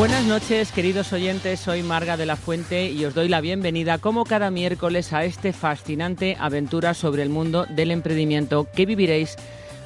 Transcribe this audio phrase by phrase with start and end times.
[0.00, 1.60] Buenas noches, queridos oyentes.
[1.60, 5.52] Soy Marga de la Fuente y os doy la bienvenida, como cada miércoles, a este
[5.52, 9.36] fascinante aventura sobre el mundo del emprendimiento que viviréis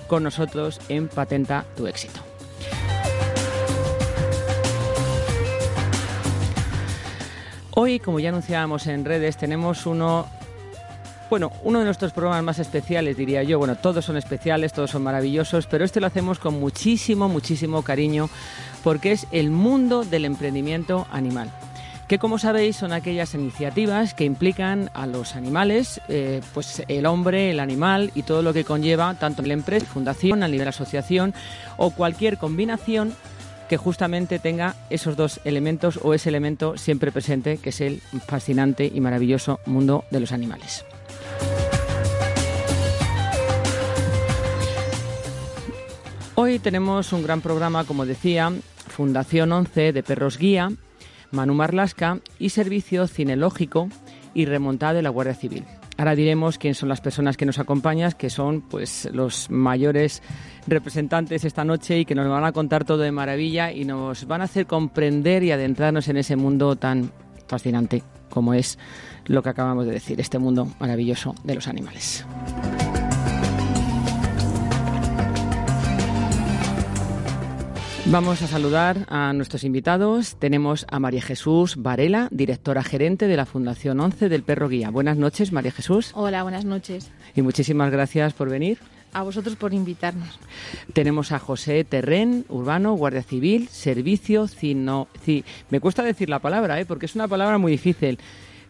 [0.06, 2.20] con nosotros en Patenta tu éxito.
[7.72, 10.28] Hoy, como ya anunciábamos en redes, tenemos uno
[11.30, 13.58] bueno, uno de nuestros programas más especiales, diría yo.
[13.58, 18.30] Bueno, todos son especiales, todos son maravillosos, pero este lo hacemos con muchísimo, muchísimo cariño
[18.84, 21.50] porque es el mundo del emprendimiento animal
[22.08, 27.50] que como sabéis son aquellas iniciativas que implican a los animales, eh, pues el hombre,
[27.50, 31.32] el animal y todo lo que conlleva tanto en la empresa, fundación, a nivel asociación
[31.78, 33.14] o cualquier combinación
[33.68, 38.90] que justamente tenga esos dos elementos o ese elemento siempre presente que es el fascinante
[38.92, 40.84] y maravilloso mundo de los animales.
[46.36, 48.52] Hoy tenemos un gran programa, como decía,
[48.94, 50.70] Fundación 11 de Perros Guía,
[51.32, 53.88] Manu Marlasca y Servicio Cinelógico
[54.34, 55.64] y Remontada de la Guardia Civil.
[55.96, 60.22] Ahora diremos quién son las personas que nos acompañan, que son pues los mayores
[60.68, 64.42] representantes esta noche y que nos van a contar todo de maravilla y nos van
[64.42, 67.10] a hacer comprender y adentrarnos en ese mundo tan
[67.48, 68.78] fascinante como es
[69.26, 72.24] lo que acabamos de decir, este mundo maravilloso de los animales.
[78.06, 80.36] Vamos a saludar a nuestros invitados.
[80.36, 84.90] Tenemos a María Jesús Varela, directora gerente de la Fundación 11 del Perro Guía.
[84.90, 86.12] Buenas noches, María Jesús.
[86.14, 87.10] Hola, buenas noches.
[87.34, 88.78] Y muchísimas gracias por venir.
[89.14, 90.38] A vosotros por invitarnos.
[90.92, 95.08] Tenemos a José Terren, urbano, guardia civil, servicio cino...
[95.70, 96.84] me cuesta decir la palabra, ¿eh?
[96.84, 98.18] porque es una palabra muy difícil.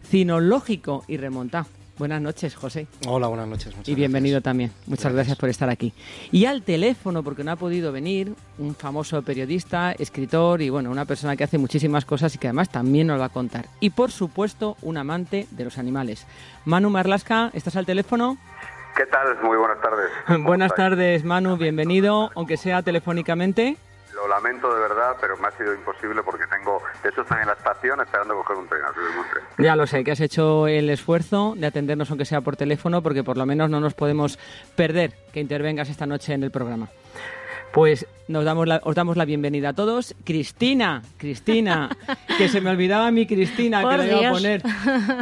[0.09, 1.67] Cinológico y remontado.
[1.97, 2.87] Buenas noches, José.
[3.07, 3.73] Hola, buenas noches.
[3.85, 4.71] y bienvenido también.
[4.85, 5.37] Muchas gracias.
[5.37, 5.93] por estar aquí.
[6.31, 11.05] Y al teléfono, porque no ha podido venir, un famoso periodista, escritor y bueno, una
[11.05, 13.67] persona que hace muchísimas cosas y que además también nos va a contar.
[13.79, 16.27] Y por supuesto, un amante de los animales.
[16.65, 18.37] Manu Marlasca, ¿estás al teléfono?
[18.97, 19.41] ¿Qué tal?
[19.41, 20.09] Muy buenas tardes.
[20.45, 21.55] buenas tardes, Manu.
[21.55, 23.77] Bienvenido, aunque sea telefónicamente.
[24.15, 27.47] Lo lamento de verdad, pero me ha sido imposible porque tengo, de hecho estoy en
[27.47, 28.81] la estación esperando coger un tren,
[29.57, 33.23] Ya lo sé, que has hecho el esfuerzo de atendernos aunque sea por teléfono, porque
[33.23, 34.39] por lo menos no nos podemos
[34.75, 36.89] perder que intervengas esta noche en el programa.
[37.75, 40.15] Pues nos damos os damos la bienvenida a todos.
[40.23, 41.89] Cristina, Cristina,
[42.37, 44.63] que se me olvidaba mi Cristina, que le iba a poner.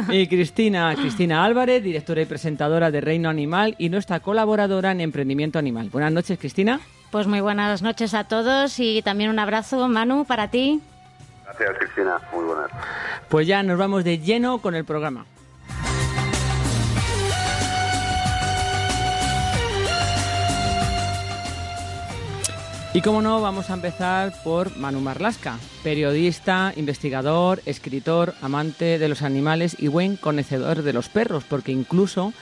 [0.08, 5.58] Y Cristina, Cristina Álvarez, directora y presentadora de Reino Animal y nuestra colaboradora en Emprendimiento
[5.58, 5.90] Animal.
[5.90, 6.78] Buenas noches, Cristina.
[7.10, 10.80] Pues muy buenas noches a todos y también un abrazo, Manu, para ti.
[11.44, 12.20] Gracias, Cristina.
[12.32, 12.70] Muy buenas.
[13.28, 15.26] Pues ya nos vamos de lleno con el programa.
[22.96, 29.22] Y como no, vamos a empezar por Manu Marlasca, periodista, investigador, escritor, amante de los
[29.22, 32.32] animales y buen conocedor de los perros, porque incluso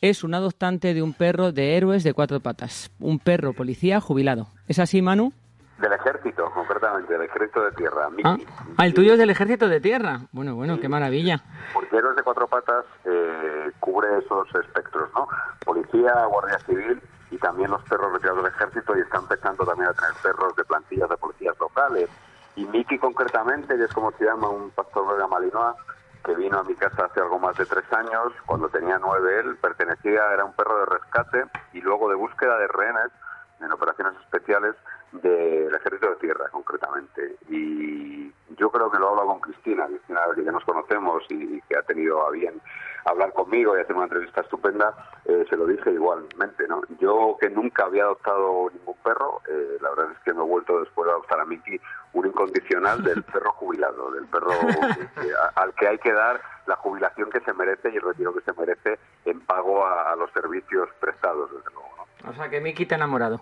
[0.00, 4.46] es un adoptante de un perro de héroes de cuatro patas, un perro policía jubilado.
[4.66, 5.34] ¿Es así, Manu?
[5.78, 8.08] Del ejército, concretamente, del ejército de tierra.
[8.24, 8.38] Ah,
[8.78, 10.20] ah, el tuyo es del ejército de tierra.
[10.32, 11.44] Bueno, bueno, qué maravilla.
[11.74, 15.28] Porque héroes de cuatro patas eh, cubre esos espectros, ¿no?
[15.66, 16.98] Policía, guardia civil
[17.30, 20.64] y también los perros retirados del ejército y están empezando también a tener perros de
[20.64, 22.08] plantillas de policías locales.
[22.56, 25.76] Y Miki concretamente, que es como se llama un pastor belga malinois,
[26.24, 29.56] que vino a mi casa hace algo más de tres años, cuando tenía nueve él,
[29.56, 33.12] pertenecía, era un perro de rescate y luego de búsqueda de rehenes
[33.60, 34.74] en operaciones especiales
[35.12, 37.36] del ejército de tierra concretamente.
[37.48, 41.82] Y yo creo que lo hablo con Cristina, Cristina que nos conocemos y que ha
[41.82, 42.60] tenido a bien
[43.04, 46.66] hablar conmigo y hacer una entrevista estupenda, eh, se lo dije igualmente.
[46.68, 46.82] ¿no?
[47.00, 50.80] Yo que nunca había adoptado ningún perro, eh, la verdad es que me he vuelto
[50.80, 51.80] después de adoptar a Miki
[52.12, 54.50] un incondicional del perro jubilado, del perro
[55.54, 58.52] al que hay que dar la jubilación que se merece y el retiro que se
[58.52, 62.06] merece en pago a, los servicios prestados, desde luego.
[62.28, 63.40] O sea que Miki te ha enamorado.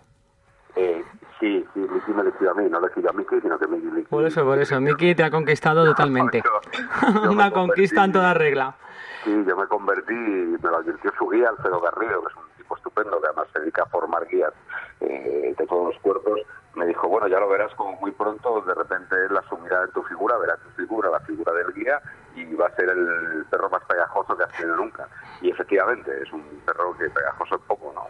[0.77, 1.03] Eh,
[1.41, 4.03] sí, sí, Miki me elegido a mí, no elegido a Miki, sino que Miki...
[4.03, 6.43] Por eso, por eso, Miki te ha conquistado totalmente.
[7.31, 8.77] Una conquista en toda regla.
[9.25, 12.77] Sí, yo me convertí, me lo advirtió su guía, Alfredo Garrido, que es un tipo
[12.77, 14.53] estupendo, que además se dedica a formar guías
[15.01, 16.41] eh, de todos los cuerpos.
[16.75, 20.03] Me dijo, bueno, ya lo verás como muy pronto, de repente él asumirá en tu
[20.03, 22.01] figura, verá tu figura, la figura del guía,
[22.35, 25.09] y va a ser el perro más pegajoso que has tenido nunca.
[25.41, 28.07] Y efectivamente, es un perro que pegajoso es poco, ¿no?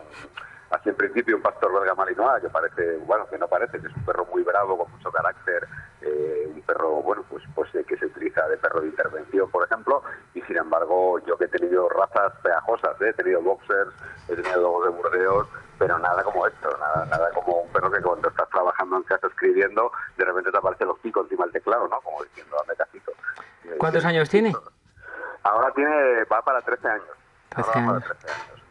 [0.71, 3.97] Así en principio un pastor belga malinois que parece, bueno, que no parece, que es
[3.97, 5.67] un perro muy bravo, con mucho carácter,
[6.01, 9.65] eh, un perro, bueno, pues, pues eh, que se utiliza de perro de intervención, por
[9.65, 10.03] ejemplo,
[10.35, 13.11] y sin embargo yo que he tenido razas pegajosas, ¿eh?
[13.11, 13.93] he tenido boxers,
[14.29, 15.49] he tenido lobos de Burdeos,
[15.79, 19.27] pero nada como esto, nada, nada como un perro que cuando estás trabajando en casa
[19.27, 22.01] escribiendo, de repente te aparece los picos encima del teclado, ¿no?
[22.01, 23.13] Como diciendo, dame casito.
[23.79, 24.55] ¿Cuántos años tiene?
[25.43, 27.07] Ahora tiene, va para 13 años.
[27.51, 27.95] 13 ahora años.
[27.95, 28.66] Va para 13 años.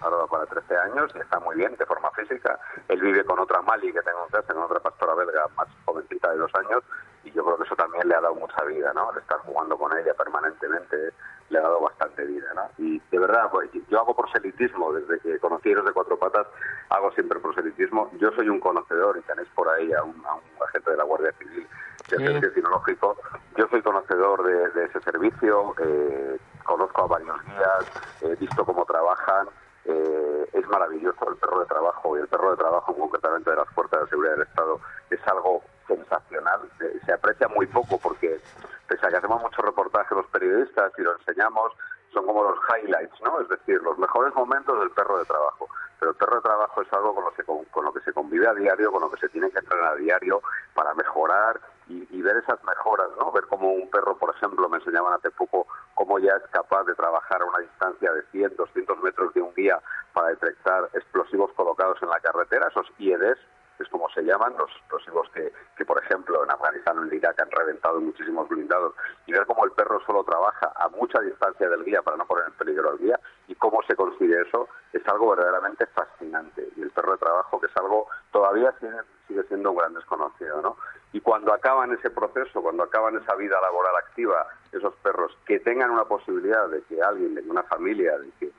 [0.00, 2.58] Ahora para 13 años y está muy bien de forma física.
[2.88, 6.30] Él vive con otra Mali que tengo en casa, con otra pastora belga más jovencita
[6.30, 6.82] de dos años
[7.24, 9.10] y yo creo que eso también le ha dado mucha vida, ¿no?
[9.12, 11.12] El estar jugando con ella permanentemente
[11.50, 12.62] le ha dado bastante vida, ¿no?
[12.78, 16.46] Y de verdad, pues, yo hago proselitismo desde que conocí a los de cuatro patas,
[16.90, 18.10] hago siempre proselitismo.
[18.18, 21.04] Yo soy un conocedor y tenéis por ahí a un, a un agente de la
[21.04, 21.66] Guardia Civil
[22.10, 23.16] de servicio cinológico.
[23.56, 28.84] Yo soy conocedor de, de ese servicio, eh, conozco a varios guías, he visto cómo
[28.84, 29.48] trabajan.
[29.88, 33.68] Eh, es maravilloso el perro de trabajo y el perro de trabajo concretamente de las
[33.70, 36.60] fuerzas de seguridad del Estado es algo sensacional.
[37.06, 38.38] Se aprecia muy poco porque
[38.86, 41.72] pese a que hacemos muchos reportajes los periodistas y lo enseñamos,
[42.12, 43.40] son como los highlights, ¿no?
[43.40, 45.66] Es decir, los mejores momentos del perro de trabajo.
[45.98, 48.12] Pero el perro de trabajo es algo con lo, que, con, con lo que se
[48.12, 50.42] convive a diario, con lo que se tiene que entrenar a diario
[50.74, 51.58] para mejorar
[51.88, 53.32] y, y ver esas mejoras, ¿no?
[53.32, 56.94] Ver cómo un perro, por ejemplo, me enseñaban hace poco cómo ya es capaz de
[56.94, 59.80] trabajar a una distancia de 100, 200 metros de un guía
[60.12, 63.38] para detectar explosivos colocados en la carretera, esos IEDs,
[63.82, 67.40] es como se llaman, los explosivos que, que, por ejemplo, en Afganistán o en Irak
[67.40, 68.94] han reventado muchísimos blindados,
[69.26, 72.46] y ver cómo el perro solo trabaja a mucha distancia del guía para no poner
[72.46, 76.68] en peligro al guía, y cómo se consigue eso, es algo verdaderamente fascinante.
[76.76, 80.60] Y el perro de trabajo, que es algo todavía sigue, sigue siendo un gran desconocido,
[80.62, 80.76] ¿no?
[81.12, 85.90] Y cuando acaban ese proceso, cuando acaban esa vida laboral activa, esos perros, que tengan
[85.90, 88.52] una posibilidad de que alguien, de que una familia, de que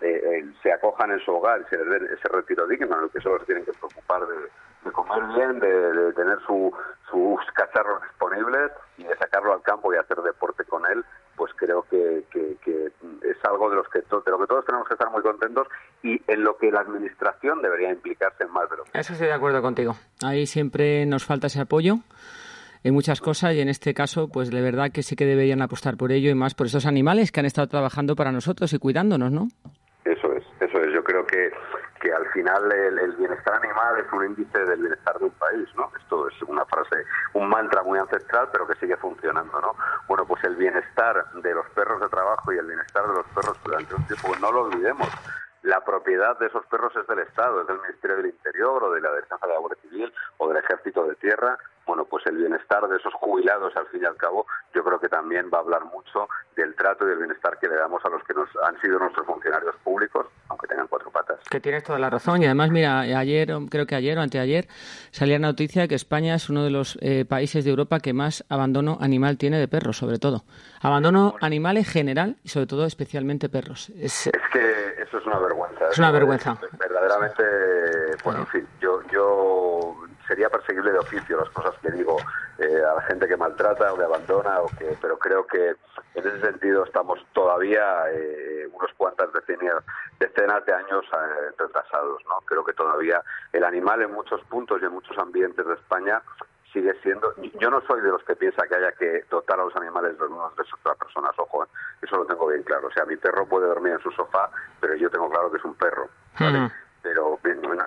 [0.00, 3.04] eh, eh, se acojan en su hogar y se les den ese retiro digno, en
[3.04, 6.72] el que solo se tienen que preocupar de, comer bien, de, de tener su,
[7.10, 11.04] sus cacharros disponibles y de sacarlo al campo y hacer deporte con él,
[11.36, 12.56] pues creo que, que,
[13.22, 15.66] es algo de, los que de lo que todos tenemos que estar muy contentos
[16.02, 19.34] y en lo que la administración debería implicarse más de lo que Eso estoy de
[19.34, 19.94] acuerdo contigo.
[20.22, 21.96] Ahí siempre nos falta ese apoyo
[22.84, 25.96] en muchas cosas y en este caso, pues de verdad que sí que deberían apostar
[25.96, 29.30] por ello y más por esos animales que han estado trabajando para nosotros y cuidándonos,
[29.30, 29.48] ¿no?
[30.04, 30.92] Eso es, eso es.
[30.92, 31.52] Yo creo que,
[32.00, 35.68] que al final el, el bienestar animal es un índice del bienestar de un país,
[35.76, 35.90] ¿no?
[35.96, 39.76] Esto es una frase, un mantra muy ancestral, pero que sigue funcionando, ¿no?
[40.08, 43.56] Bueno, pues el bienestar de los perros de trabajo y el bienestar de los perros
[43.64, 45.08] durante un tiempo, no lo olvidemos.
[45.62, 49.00] La propiedad de esos perros es del Estado, es del Ministerio del Interior o de
[49.00, 49.60] la Defensa de la
[50.02, 51.58] Civil o del Ejército de Tierra.
[51.84, 55.08] Bueno, pues el bienestar de esos jubilados, al fin y al cabo, yo creo que
[55.08, 58.22] también va a hablar mucho del trato y del bienestar que le damos a los
[58.22, 61.40] que nos han sido nuestros funcionarios públicos, aunque tengan cuatro patas.
[61.50, 62.40] Que tienes toda la razón.
[62.40, 64.68] Y además, mira, ayer, creo que ayer o anteayer,
[65.10, 68.12] salía la noticia de que España es uno de los eh, países de Europa que
[68.12, 70.44] más abandono animal tiene de perros, sobre todo.
[70.80, 73.90] Abandono animal en general y sobre todo especialmente perros.
[73.90, 75.88] Es, Es que eso es una vergüenza.
[75.90, 76.56] Es una vergüenza.
[76.78, 77.42] Verdaderamente,
[78.22, 79.61] bueno, en fin, yo, yo
[80.32, 82.16] sería perseguible de oficio las cosas que digo
[82.56, 85.76] eh, a la gente que maltrata o que abandona, o que, pero creo que
[86.14, 89.76] en ese sentido estamos todavía eh, unos cuantas decenias,
[90.18, 92.22] decenas de años eh, retrasados.
[92.30, 92.40] ¿no?
[92.46, 96.22] Creo que todavía el animal en muchos puntos y en muchos ambientes de España
[96.72, 97.34] sigue siendo.
[97.60, 100.24] Yo no soy de los que piensa que haya que dotar a los animales de
[100.24, 101.68] unos de otras personas, ojo, ¿eh?
[102.00, 102.88] eso lo tengo bien claro.
[102.88, 104.48] O sea, mi perro puede dormir en su sofá,
[104.80, 106.08] pero yo tengo claro que es un perro.
[106.40, 106.72] ¿vale?
[107.02, 107.38] Pero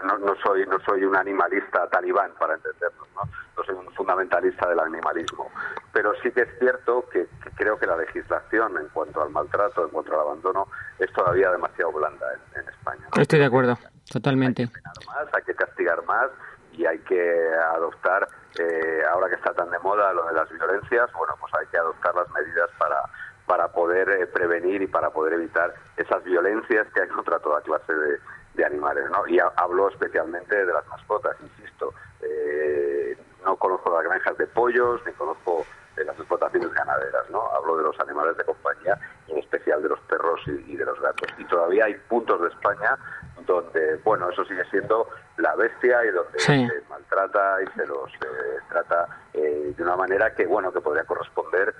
[0.03, 3.21] no, no- soy no soy un animalista talibán para entendernos, ¿no?
[3.57, 5.49] No soy un fundamentalista del animalismo.
[5.93, 9.85] Pero sí que es cierto que, que creo que la legislación en cuanto al maltrato,
[9.85, 10.67] en cuanto al abandono,
[10.99, 13.05] es todavía demasiado blanda en, en España.
[13.15, 13.21] ¿no?
[13.21, 13.77] Estoy de acuerdo,
[14.11, 14.67] totalmente.
[14.67, 16.29] penar más, hay que castigar más
[16.73, 18.27] y hay que adoptar,
[18.59, 21.77] eh, ahora que está tan de moda lo de las violencias, bueno, pues hay que
[21.77, 23.01] adoptar las medidas para,
[23.45, 27.93] para poder eh, prevenir y para poder evitar esas violencias que hay contra toda clase
[27.93, 28.19] de,
[28.55, 29.27] de animales, ¿no?
[29.27, 31.93] Y ha- hablo especialmente de las mascotas, insisto.
[32.21, 35.65] Eh, no conozco las granjas de pollos, ni conozco
[35.97, 37.41] eh, las explotaciones ganaderas, ¿no?
[37.51, 38.97] Hablo de los animales de compañía,
[39.27, 41.29] en especial de los perros y, y de los gatos.
[41.37, 42.97] Y todavía hay puntos de España
[43.45, 45.07] donde, bueno, eso sigue siendo
[45.37, 46.67] la bestia y donde Sí.
[46.67, 51.03] se maltrata y se los eh, trata eh, de una manera que, bueno, que podría
[51.03, 51.75] corresponder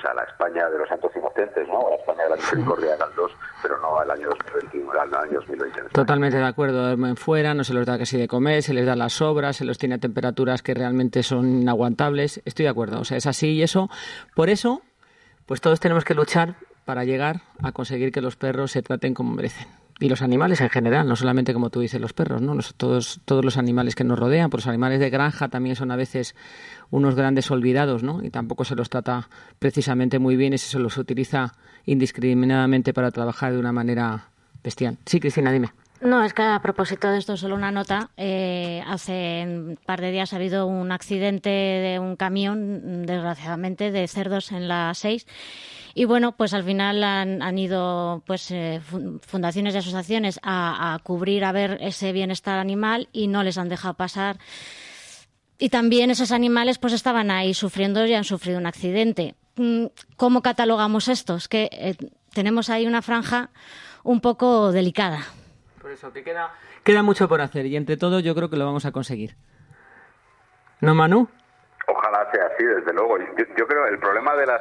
[0.00, 1.86] pues a la España de los santos inocentes, ¿no?
[1.86, 5.32] A la España de la misericordia de Galdós, pero no al año 2021, al año
[5.34, 5.64] 2020.
[5.64, 5.88] en España.
[5.92, 6.82] Totalmente de acuerdo.
[6.82, 9.64] Duermen fuera, no se los da casi de comer, se les da las sobras, se
[9.64, 12.40] los tiene a temperaturas que realmente son inaguantables.
[12.44, 13.00] Estoy de acuerdo.
[13.00, 13.88] O sea, es así y eso.
[14.34, 14.82] Por eso,
[15.46, 19.34] pues todos tenemos que luchar para llegar a conseguir que los perros se traten como
[19.34, 19.66] merecen.
[20.00, 22.56] Y los animales en general, no solamente como tú dices los perros, ¿no?
[22.76, 25.96] Todos, todos los animales que nos rodean, pues los animales de granja también son a
[25.96, 26.34] veces
[26.90, 28.22] unos grandes olvidados, ¿no?
[28.22, 29.28] Y tampoco se los trata
[29.58, 34.28] precisamente muy bien y se los utiliza indiscriminadamente para trabajar de una manera
[34.62, 34.98] bestial.
[35.04, 35.72] Sí, Cristina, dime.
[36.00, 38.10] No, es que a propósito de esto, solo una nota.
[38.16, 44.06] Eh, hace un par de días ha habido un accidente de un camión, desgraciadamente, de
[44.06, 45.26] cerdos en la 6
[45.94, 48.80] y bueno, pues al final han, ido pues eh,
[49.22, 53.94] fundaciones y asociaciones a, cubrir a ver ese bienestar animal y no les han dejado
[53.94, 54.38] pasar.
[55.58, 59.34] Y también esos animales pues estaban ahí sufriendo y han sufrido un accidente.
[59.56, 61.36] Mm, ¿Cómo catalogamos esto?
[61.36, 61.96] Es que eh,
[62.32, 63.50] tenemos ahí una franja
[64.04, 65.20] un poco delicada.
[65.80, 66.52] Por eso, que queda,
[66.84, 69.36] queda mucho por hacer y entre todo yo creo que lo vamos a conseguir.
[70.80, 71.28] ¿No, Manu?
[71.88, 73.18] Ojalá sea así, desde luego.
[73.18, 74.60] Yo, yo creo el problema de las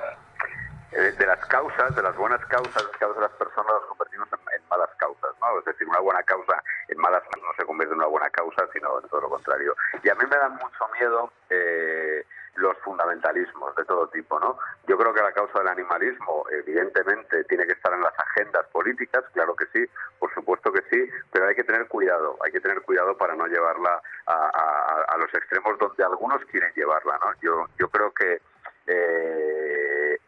[0.97, 4.67] eh, de las causas, de las buenas causas que a las personas las convertimos en,
[4.67, 5.59] malas causas, ¿no?
[5.59, 8.99] Es decir, una buena causa en malas no se convierte en una buena causa, sino
[8.99, 9.75] en todo lo contrario.
[10.01, 12.25] Y a mí me dan mucho miedo eh,
[12.55, 14.57] los fundamentalismos de todo tipo, ¿no?
[14.87, 19.23] Yo creo que la causa del animalismo, evidentemente, tiene que estar en las agendas políticas,
[19.33, 19.85] claro que sí,
[20.17, 23.45] por supuesto que sí, pero hay que tener cuidado, hay que tener cuidado para no
[23.45, 27.33] llevarla a, a los extremos donde algunos quieren llevarla, ¿no?
[27.39, 28.41] Yo, yo creo que
[28.87, 29.56] eh,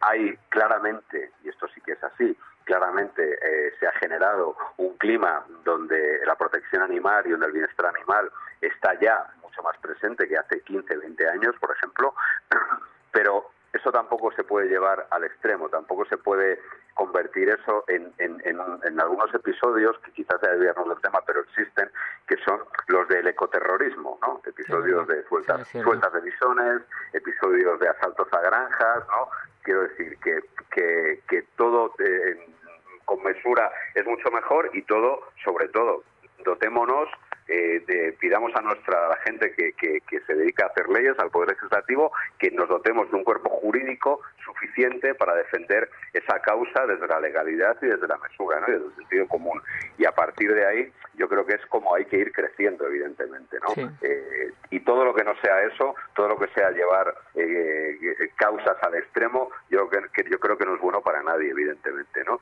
[0.02, 5.44] hay claramente, y esto sí que es así, claramente eh, se ha generado un clima
[5.64, 10.38] donde la protección animal y donde el bienestar animal está ya mucho más presente que
[10.38, 12.14] hace 15, 20 años, por ejemplo,
[13.12, 16.60] pero eso tampoco se puede llevar al extremo, tampoco se puede
[16.94, 21.90] convertir eso en, en, algunos episodios que quizás sea desviarnos del tema, pero existen,
[22.28, 24.42] que son los del ecoterrorismo, ¿no?
[24.46, 26.82] Episodios de sueltas, sueltas de bisones,
[27.14, 29.30] episodios de asaltos a granjas, ¿no?
[29.70, 30.40] Quiero decir que,
[30.72, 32.40] que, que todo eh,
[33.06, 36.04] con mesura es mucho mejor y todo, sobre todo,
[36.44, 37.08] dotémonos
[37.50, 41.50] eh, pidamos a nuestra la gente que, que, se dedica a hacer leyes, al Poder
[41.50, 47.20] Legislativo, que nos dotemos de un cuerpo jurídico suficiente para defender esa causa desde la
[47.20, 48.68] legalidad y desde la mesura, ¿no?
[48.68, 49.62] y desde el sentido común.
[49.98, 53.58] Y a partir de ahí, yo creo que es como hay que ir creciendo, evidentemente.
[53.62, 53.90] ¿no?
[54.02, 57.98] Eh, y todo lo que no sea eso, todo lo que sea llevar eh,
[58.36, 62.24] causas al extremo, yo, que, yo creo que no es bueno para nadie, evidentemente.
[62.26, 62.40] No,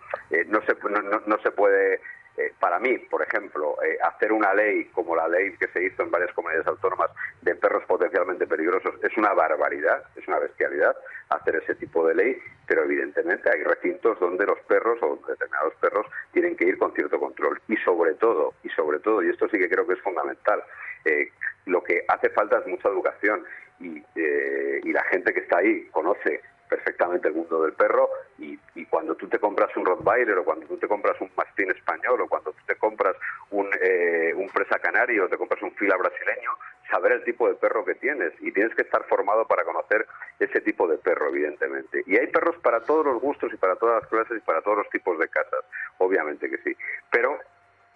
[0.48, 2.02] no, se, no, no se puede
[2.38, 6.04] eh, para mí, por ejemplo, eh, hacer una ley como la ley que se hizo
[6.04, 7.10] en varias comunidades autónomas
[7.42, 10.96] de perros potencialmente peligrosos es una barbaridad, es una bestialidad
[11.30, 16.06] hacer ese tipo de ley, pero evidentemente hay recintos donde los perros o determinados perros
[16.32, 17.60] tienen que ir con cierto control.
[17.68, 20.62] Y sobre todo, y sobre todo, y esto sí que creo que es fundamental,
[21.06, 21.32] eh,
[21.66, 23.44] lo que hace falta es mucha educación
[23.80, 28.58] y, y la gente que está ahí conoce perfectamente el mundo del perro y,
[28.90, 32.28] cuando tú te compras un Rottweiler o cuando tú te compras un mastín español o
[32.28, 33.16] cuando tú te compras
[33.52, 36.52] un, eh, un presa canario o te compras un fila brasileño,
[36.90, 40.08] saber el tipo de perro que tienes y tienes que estar formado para conocer
[40.40, 42.04] ese tipo de perro, evidentemente.
[42.06, 44.78] Y hay perros para todos los gustos y para todas las clases y para todos
[44.78, 45.66] los tipos de casas,
[45.98, 46.76] obviamente que sí.
[47.12, 47.38] Pero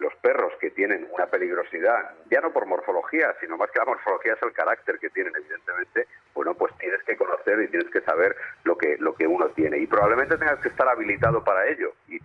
[0.02, 4.34] los perros que tienen una peligrosidad, ya no por morfología, sino más que la morfología
[4.34, 8.36] es el carácter que tienen, evidentemente, bueno, pues tienes que conocer y tienes que saber
[8.64, 9.78] lo que, lo que uno tiene.
[9.78, 11.92] Y probablemente tengas que estar habilitado para ello.
[12.08, 12.18] Y,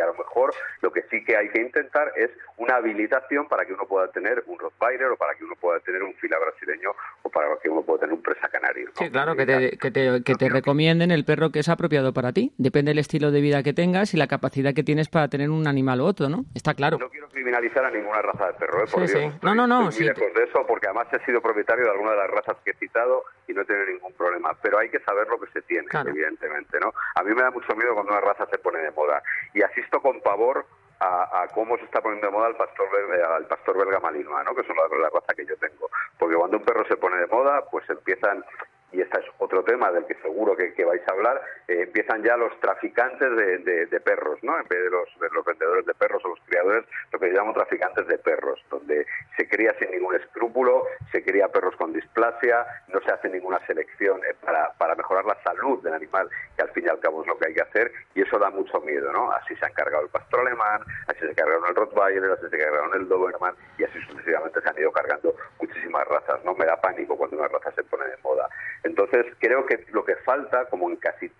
[0.00, 3.72] a lo mejor lo que sí que hay que intentar es una habilitación para que
[3.72, 6.90] uno pueda tener un Rottweiler o para que uno pueda tener un fila brasileño
[7.22, 8.90] o para que uno pueda tener un presa canario.
[8.94, 12.32] Sí, claro, que te, que te, que te recomienden el perro que es apropiado para
[12.32, 12.52] ti.
[12.58, 15.66] Depende del estilo de vida que tengas y la capacidad que tienes para tener un
[15.66, 16.44] animal u otro, ¿no?
[16.54, 16.98] Está claro
[17.42, 18.86] criminalizar a ninguna raza de perro, ¿eh?
[18.90, 19.38] Por sí, sí.
[19.42, 19.88] no, no, no.
[19.88, 22.70] Estoy lejos de eso porque además he sido propietario de alguna de las razas que
[22.70, 24.56] he citado y no he tenido ningún problema.
[24.62, 26.92] Pero hay que saber lo que se tiene, evidentemente, ¿no?
[27.14, 29.22] A mí me da mucho miedo cuando una raza se pone de moda.
[29.54, 30.64] Y asisto con pavor
[31.00, 32.86] a, cómo se está poniendo de moda el pastor,
[33.34, 34.54] al pastor belga malinois, ¿no?
[34.54, 35.90] que es la, la, raza que yo tengo.
[36.16, 38.44] Porque cuando un perro se pone de moda, pues empiezan
[38.92, 42.36] y este es otro tema del que seguro que, vais a hablar, eh, empiezan ya
[42.36, 43.30] los traficantes
[43.64, 44.58] de, perros, ¿no?
[44.58, 45.08] En vez de los,
[45.46, 49.06] vendedores de perros o los criadores, lo que llamo traficantes de perros, donde
[49.36, 54.20] se cría sin ningún escrúpulo, se cría perros con displasia, no se hace ninguna selección
[54.24, 57.28] eh, para, para mejorar la salud del animal, que al fin y al cabo es
[57.28, 59.30] lo que hay que hacer, y eso da mucho miedo, ¿no?
[59.32, 62.94] Así se ha encargado el pastor alemán, así se cargaron el Rottweiler, así se cargaron
[62.94, 66.54] el Doberman, y así sucesivamente se han ido cargando muchísimas razas, ¿no?
[66.54, 68.48] Me da pánico cuando una raza se pone de moda.
[68.84, 71.30] Entonces, creo que lo que falta, como en casi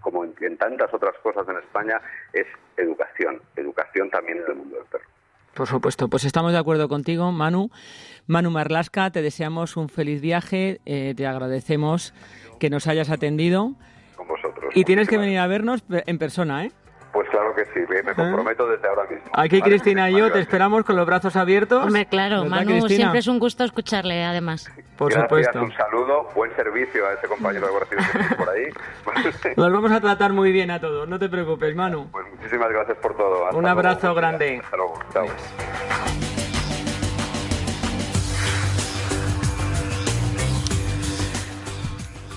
[0.00, 2.00] como en, tantas otras cosas en España,
[2.32, 5.04] es educación, educación también en el mundo del perro.
[5.54, 7.70] Por supuesto, pues estamos de acuerdo contigo, Manu.
[8.26, 12.14] Manu Marlasca, te deseamos un feliz viaje, eh, te agradecemos
[12.60, 13.72] que nos hayas atendido.
[14.16, 14.72] Con vosotros.
[14.76, 16.72] Y tienes que venir a vernos en persona, ¿eh?
[17.58, 19.24] Que sí, me, comprometo desde ahora mismo.
[19.32, 21.84] Aquí Cristina y yo te esperamos con los brazos abiertos.
[21.84, 24.70] Hombre, claro, Manu, siempre es un gusto escucharle, además.
[24.96, 25.60] Por supuesto.
[25.60, 29.54] Un saludo, buen servicio a ese compañero de Guardia Civil por ahí.
[29.56, 32.08] Los vamos a tratar muy bien a todos, no te preocupes, Manu.
[32.12, 33.50] Pues muchísimas gracias por todo.
[33.50, 34.60] un abrazo grande.
[34.62, 35.00] Hasta luego.
[35.12, 35.26] Chao.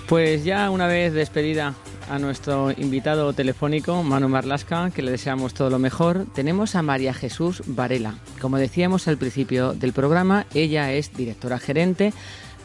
[0.10, 1.76] Pues ya una vez despedida
[2.12, 7.14] a nuestro invitado telefónico, Manu Marlasca, que le deseamos todo lo mejor, tenemos a María
[7.14, 8.16] Jesús Varela.
[8.42, 12.12] Como decíamos al principio del programa, ella es directora gerente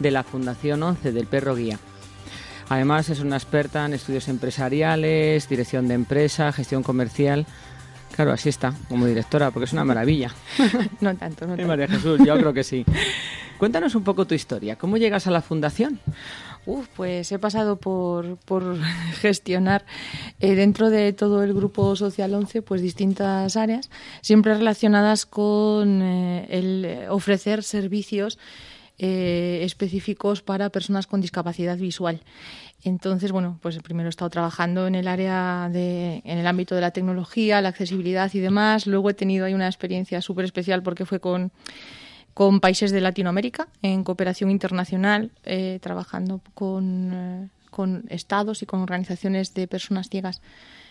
[0.01, 1.79] de la Fundación 11 del Perro Guía.
[2.69, 7.47] Además es una experta en estudios empresariales, dirección de empresa, gestión comercial.
[8.17, 10.33] Claro, así está, como directora, porque es una maravilla.
[11.01, 11.69] no tanto, no tanto.
[11.69, 12.85] María Jesús, yo creo que sí.
[13.59, 14.75] Cuéntanos un poco tu historia.
[14.77, 16.01] ¿Cómo llegas a la fundación?
[16.67, 18.77] Uf, pues he pasado por, por
[19.21, 19.87] gestionar
[20.41, 23.89] eh, dentro de todo el grupo Social 11 pues distintas áreas,
[24.21, 28.39] siempre relacionadas con eh, el ofrecer servicios
[28.99, 32.23] eh, específicos para personas con discapacidad visual.
[32.83, 36.81] Entonces, bueno, pues primero he estado trabajando en el área de, en el ámbito de
[36.81, 38.87] la tecnología, la accesibilidad y demás.
[38.87, 41.53] Luego he tenido ahí una experiencia súper especial porque fue con
[42.37, 48.83] con países de Latinoamérica en cooperación internacional, eh, trabajando con, eh, con, estados y con
[48.83, 50.43] organizaciones de personas ciegas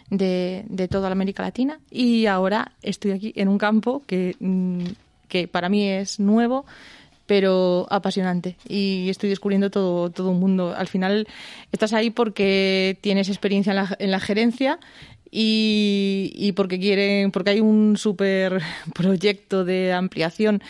[0.10, 1.78] de, de, toda la América Latina.
[1.92, 4.86] Y ahora estoy aquí en un campo que, mm,
[5.28, 6.66] que para mí es nuevo,
[7.28, 10.74] pero apasionante y estoy descubriendo todo, todo un mundo.
[10.76, 11.28] Al final
[11.72, 14.80] estás ahí porque tienes experiencia en la, en la gerencia
[15.30, 18.64] y, y, porque quieren, porque hay un super
[18.96, 20.64] proyecto de ampliación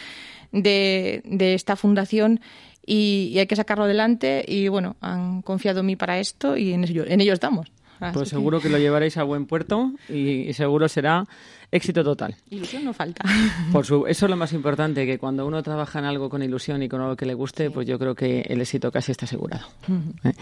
[0.56, 2.40] de, de esta fundación
[2.86, 6.84] y, hay que sacarlo adelante y bueno, han confiado en mí para esto y en
[6.84, 7.72] ello, en ello estamos.
[8.14, 8.70] pues seguro que...
[8.70, 11.26] lo llevaréis a buen puerto y, seguro será
[11.72, 12.36] éxito total.
[12.50, 13.26] Ilusión no falta.
[13.72, 16.84] Por su, eso es lo más importante, que cuando uno trabaja en algo con ilusión
[16.84, 19.68] y con algo que le guste, pues yo creo que el éxito casi está asegurado.
[20.24, 20.34] ¿Eh?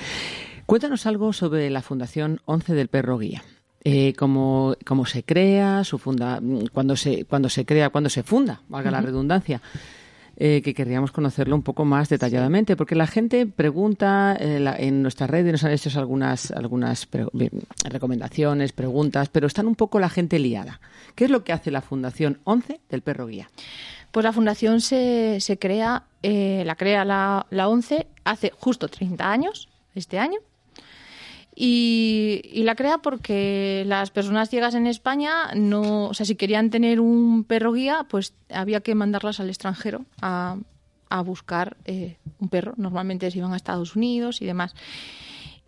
[0.65, 3.43] Cuéntanos algo sobre la Fundación 11 del Perro Guía.
[3.85, 6.39] Eh, cómo, cómo, se crea, su funda,
[6.71, 9.61] cuando se, cuando se crea, cuando se funda, valga la redundancia.
[10.35, 15.29] Eh, que querríamos conocerlo un poco más detalladamente, porque la gente pregunta eh, en nuestras
[15.29, 17.07] redes, nos han hecho algunas, algunas
[17.83, 20.81] recomendaciones, preguntas, pero están un poco la gente liada.
[21.13, 23.47] ¿Qué es lo que hace la Fundación 11 del Perro Guía?
[24.11, 29.31] Pues la fundación se, se crea, eh, la crea la, la 11 hace justo 30
[29.31, 30.39] años, este año,
[31.55, 36.99] y, la crea porque las personas ciegas en España no, o sea, si querían tener
[36.99, 40.57] un perro guía, pues había que mandarlas al extranjero a,
[41.09, 42.73] a buscar eh, un perro.
[42.77, 44.73] Normalmente se iban a Estados Unidos y demás.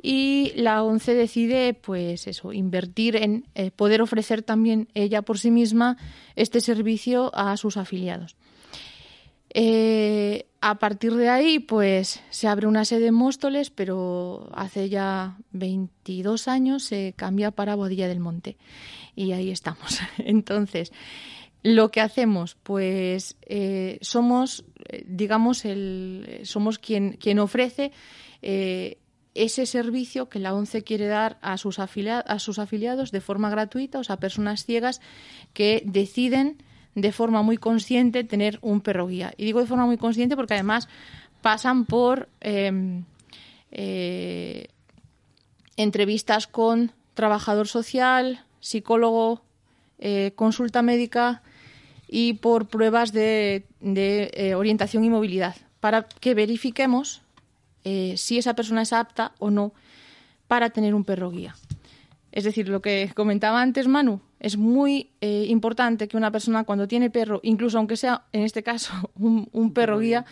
[0.02, 5.52] Y la ONCE decide, pues eso, invertir en eh, poder ofrecer también ella por sí
[5.52, 5.98] misma
[6.36, 8.36] este servicio a sus afiliados.
[9.54, 15.38] Eh, a partir de ahí, pues se abre una sede en Móstoles, pero hace ya
[15.52, 18.58] 22 años se cambia para Bodilla del Monte.
[19.16, 20.00] Y ahí estamos.
[20.18, 20.92] Entonces,
[21.62, 27.92] lo que hacemos, pues eh, somos, eh, digamos, el, somos quien, quien ofrece
[28.42, 34.00] ese servicio que la ONCE quiere dar a sus, a sus afiliados de forma gratuita,
[34.00, 35.00] o sea, personas ciegas
[35.54, 36.58] que deciden
[36.96, 39.34] de forma muy consciente tener un perro guía.
[39.38, 40.88] Y digo de forma muy consciente porque además
[41.42, 43.04] pasan por em,
[43.72, 44.70] eh,
[45.78, 49.42] entrevistas con trabajador social, psicólogo,
[50.00, 51.44] eh, consulta médica
[52.08, 57.22] y por pruebas de, eh, orientación y movilidad para que verifiquemos
[58.16, 59.72] si esa persona es apta o no
[60.48, 61.56] para tener un perro guía.
[62.32, 66.88] Es decir, lo que comentaba antes Manu, es muy eh, importante que una persona cuando
[66.88, 70.24] tiene perro, incluso aunque sea en este caso un, perro guía,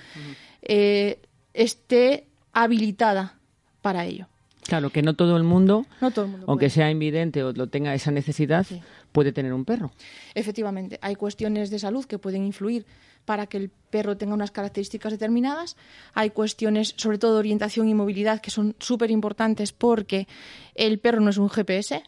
[0.61, 1.19] eh,
[1.51, 3.39] esté habilitada
[3.81, 4.27] para ello.
[4.67, 5.87] Claro, que no todo el mundo,
[6.45, 8.67] aunque sea invidente o lo tenga esa necesidad,
[9.11, 9.91] puede tener un perro.
[10.35, 12.85] Efectivamente, hay cuestiones de salud que pueden influir
[13.25, 15.75] para que el perro tenga unas características determinadas.
[16.13, 20.27] Hay cuestiones, sobre todo de orientación y movilidad, que son súper importantes porque
[20.75, 22.03] el perro no es un GPS,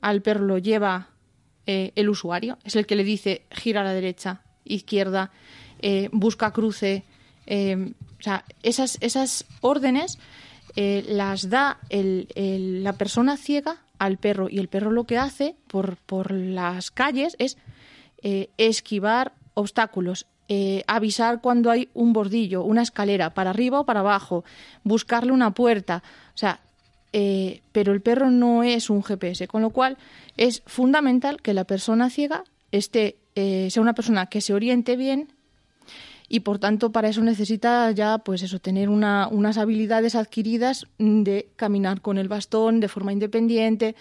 [0.00, 1.13] al perro lo lleva
[1.66, 5.30] eh, el usuario, es el que le dice gira a la derecha, izquierda,
[5.80, 7.04] eh, busca cruce.
[7.46, 10.18] Eh, o sea, esas, esas órdenes
[10.76, 16.32] las da la persona ciega al perro y el perro lo que hace por, por
[16.32, 17.58] las calles es
[18.22, 20.26] esquivar obstáculos,
[20.88, 24.44] avisar cuando hay un bordillo, una escalera, para arriba o para abajo,
[24.82, 26.02] buscarle una puerta.
[26.34, 26.60] O sea,
[27.16, 29.98] eh, pero el perro no es un GPS, con lo cual
[30.36, 35.28] es fundamental que la persona ciega esté, eh, sea una persona que se oriente bien
[36.28, 42.00] y por tanto para eso necesita ya pues eso tener unas habilidades adquiridas de caminar
[42.00, 43.94] con el bastón de forma independiente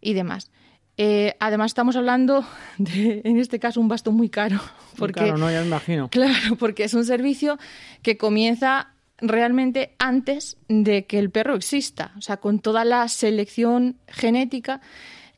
[0.00, 0.50] y demás.
[0.96, 2.42] Eh, además estamos hablando
[2.78, 4.58] de, en este caso, un bastón muy caro.
[4.96, 6.08] Porque, claro, no, ya me imagino.
[6.10, 7.58] Claro, porque es un servicio
[8.00, 13.96] que comienza realmente antes de que el perro exista, o sea, con toda la selección
[14.08, 14.80] genética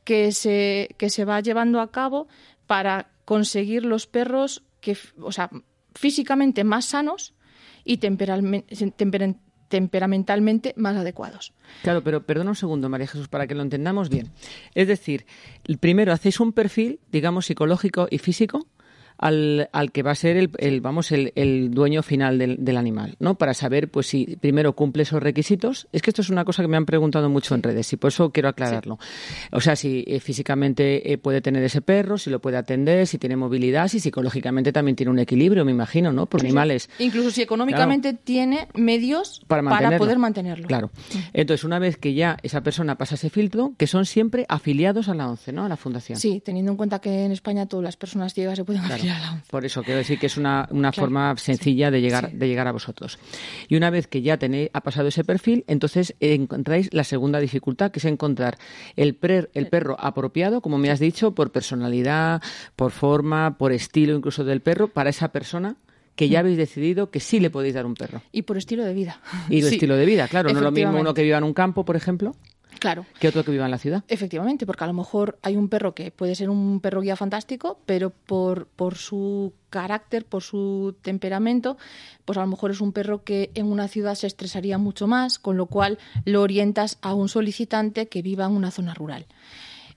[0.05, 2.29] que se, que se va llevando a cabo
[2.67, 5.51] para conseguir los perros que, o sea,
[5.95, 7.35] físicamente más sanos
[7.85, 11.53] y temperamentalmente más adecuados.
[11.83, 14.31] Claro, pero perdona un segundo, María Jesús, para que lo entendamos bien.
[14.75, 15.27] Es decir,
[15.81, 18.67] primero hacéis un perfil, digamos, psicológico y físico
[19.19, 22.77] al, al que va a ser el, el vamos el, el, dueño final del, del,
[22.77, 23.37] animal, ¿no?
[23.37, 25.89] Para saber, pues, si primero cumple esos requisitos.
[25.93, 28.09] Es que esto es una cosa que me han preguntado mucho en redes y por
[28.09, 28.99] eso quiero aclararlo.
[29.01, 29.49] Sí.
[29.53, 33.19] O sea, si eh, físicamente eh, puede tener ese perro, si lo puede atender, si
[33.19, 36.27] tiene movilidad, si psicológicamente también tiene un equilibrio, me imagino, ¿no?
[36.27, 36.89] Por sí, animales.
[37.01, 38.23] Incluso si económicamente claro.
[38.25, 40.69] tiene medios para, para, poder mantenerlo.
[40.69, 40.91] Claro.
[41.33, 45.15] Entonces, una vez que ya esa persona pasa ese filtro, que son siempre afiliados a
[45.15, 45.65] la ONCE, ¿no?
[45.65, 46.19] A la fundación.
[46.19, 49.03] Sí, teniendo en cuenta que en España todas las personas ciegas se pueden claro.
[49.51, 52.37] Por eso quiero decir que es una, una claro, forma sencilla sí, de llegar, sí.
[52.37, 53.18] de llegar a vosotros.
[53.68, 57.90] Y una vez que ya tenéis, ha pasado ese perfil, entonces encontráis la segunda dificultad,
[57.90, 58.59] que es encontrar
[58.97, 59.18] el,
[59.55, 62.42] el perro apropiado, como me has dicho, por personalidad,
[62.77, 65.77] por forma, por estilo incluso del perro, para esa persona
[66.18, 68.23] que ya habéis decidido que sí le podéis dar un perro.
[68.33, 69.21] Y por estilo de vida.
[69.49, 69.75] Y el sí.
[69.77, 70.51] estilo de vida, claro.
[70.51, 72.35] No es lo mismo uno que viva en un campo, por ejemplo.
[72.79, 73.07] Claro.
[73.19, 74.05] que otro que viva en la ciudad.
[74.09, 77.81] Efectivamente, porque a lo mejor hay un perro que puede ser un perro guía fantástico,
[77.87, 81.77] pero por, por su carácter, por su temperamento,
[82.25, 85.38] pues a lo mejor es un perro que en una ciudad se estresaría mucho más,
[85.38, 89.27] con lo cual lo orientas a un solicitante que viva en una zona rural.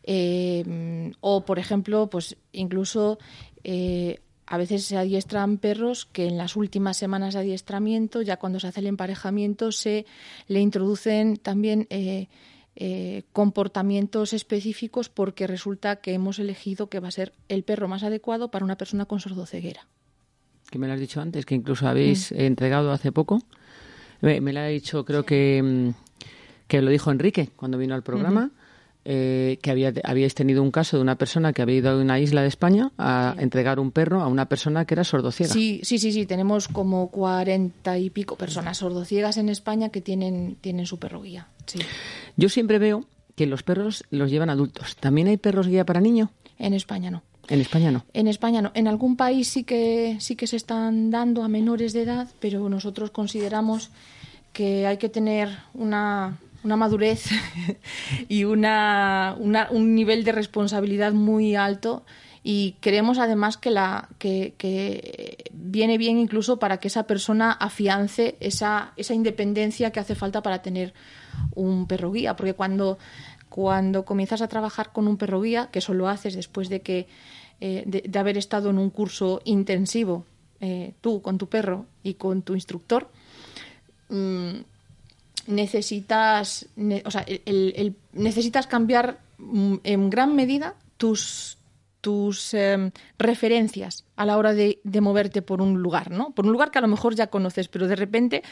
[0.03, 3.19] Eh, o, por ejemplo, pues incluso
[3.63, 4.19] eh,
[4.51, 8.67] a veces se adiestran perros que en las últimas semanas de adiestramiento, ya cuando se
[8.67, 10.05] hace el emparejamiento, se
[10.47, 12.27] le introducen también eh,
[12.75, 18.03] eh, comportamientos específicos porque resulta que hemos elegido que va a ser el perro más
[18.03, 19.87] adecuado para una persona con sordoceguera.
[20.69, 22.39] Que me lo has dicho antes, que incluso habéis mm.
[22.39, 23.41] entregado hace poco.
[24.21, 25.89] Me, me lo ha dicho, creo que, mm,
[26.67, 28.45] que lo dijo Enrique cuando vino al programa.
[28.45, 28.60] Uh -huh.
[29.03, 32.19] Eh, que había, habíais tenido un caso de una persona que había ido a una
[32.19, 33.43] isla de España a sí.
[33.43, 35.51] entregar un perro a una persona que era sordociega.
[35.51, 36.27] Sí, sí, sí, sí.
[36.27, 41.47] Tenemos como cuarenta y pico personas sordociegas en España que tienen, tienen su perro guía.
[41.65, 41.79] Sí.
[42.37, 44.95] Yo siempre veo que los perros los llevan adultos.
[44.97, 46.29] ¿También hay perros guía para niños?
[46.59, 47.23] En España no.
[47.47, 48.05] En España no.
[48.13, 48.71] En España no.
[48.75, 52.69] En algún país sí que sí que se están dando a menores de edad, pero
[52.69, 53.89] nosotros consideramos
[54.53, 57.25] que hay que tener una una madurez
[58.29, 62.03] y una, un nivel de responsabilidad muy alto.
[62.43, 68.35] Y creemos además que, la, que, que, viene bien incluso para que esa persona afiance
[68.39, 70.93] esa, esa independencia que hace falta para tener
[71.53, 72.97] un perro guía, porque cuando,
[73.49, 77.07] cuando comienzas a trabajar con un perro guía, que eso lo haces después de, que,
[77.59, 80.25] eh, de, haber estado en un curso intensivo,
[80.61, 83.09] eh, tú con tu perro y con tu instructor,
[84.09, 84.61] mmm,
[85.47, 91.57] necesitas, ne, o sea, el, necesitas cambiar mm, en gran medida tus,
[92.01, 96.31] tus eh, referencias a la hora de, de, moverte por un lugar, ¿no?
[96.31, 98.43] Por un lugar que a lo mejor ya conoces, pero de repente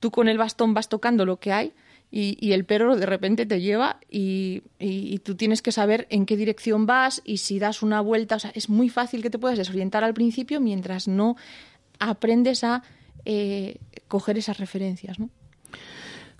[0.00, 1.72] tú con el bastón vas tocando lo que hay
[2.16, 6.26] y, el perro de repente te lleva y, y, y, tú tienes que saber en
[6.26, 8.36] qué dirección vas y si das una vuelta.
[8.36, 11.34] O sea, es muy fácil que te puedas desorientar al principio mientras no
[11.98, 12.84] aprendes a
[13.24, 15.30] eh, coger esas referencias, ¿no?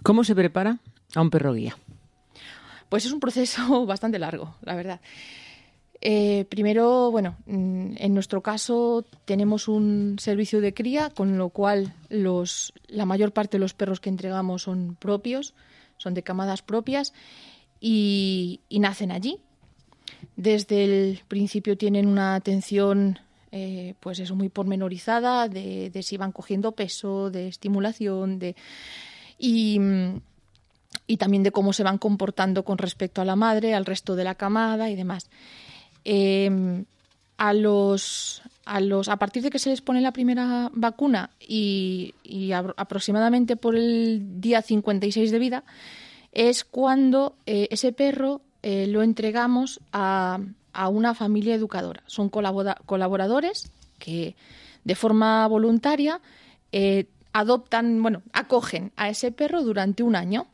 [0.04, 0.80] ¿Cómo se prepara
[1.14, 1.78] a un perro guía?
[2.90, 5.00] Pues es un proceso bastante largo, la verdad.
[6.02, 11.94] Eh, primero, bueno, mm, en nuestro caso tenemos un servicio de cría, con lo cual
[12.10, 15.54] los, la mayor parte de los perros que entregamos son propios,
[15.96, 17.14] son de camadas propias
[17.80, 19.38] y, nacen allí.
[20.36, 23.20] Desde el principio tienen una atención,
[23.52, 28.54] eh, pues eso, muy pormenorizada, de si van cogiendo peso, de estimulación, de
[29.38, 29.80] y,
[31.06, 34.24] y también de cómo se van comportando con respecto a la madre, al resto de
[34.24, 35.28] la camada y demás.
[36.04, 36.84] Eh,
[37.36, 42.14] a los, a los a partir de que se les pone la primera vacuna y,
[42.76, 45.64] aproximadamente por el día 56 de vida
[46.32, 50.40] es cuando eh, ese perro eh, lo entregamos a,
[50.72, 52.02] a, una familia educadora.
[52.06, 54.34] Son colaboradores que
[54.84, 56.20] de forma voluntaria
[56.72, 60.46] eh, adoptan, bueno, acogen a ese perro durante un año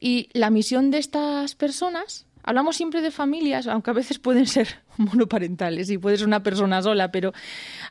[0.00, 4.80] Y la misión de estas personas, hablamos siempre de familias, aunque a veces pueden ser
[4.96, 7.32] monoparentales y puede ser una persona sola, pero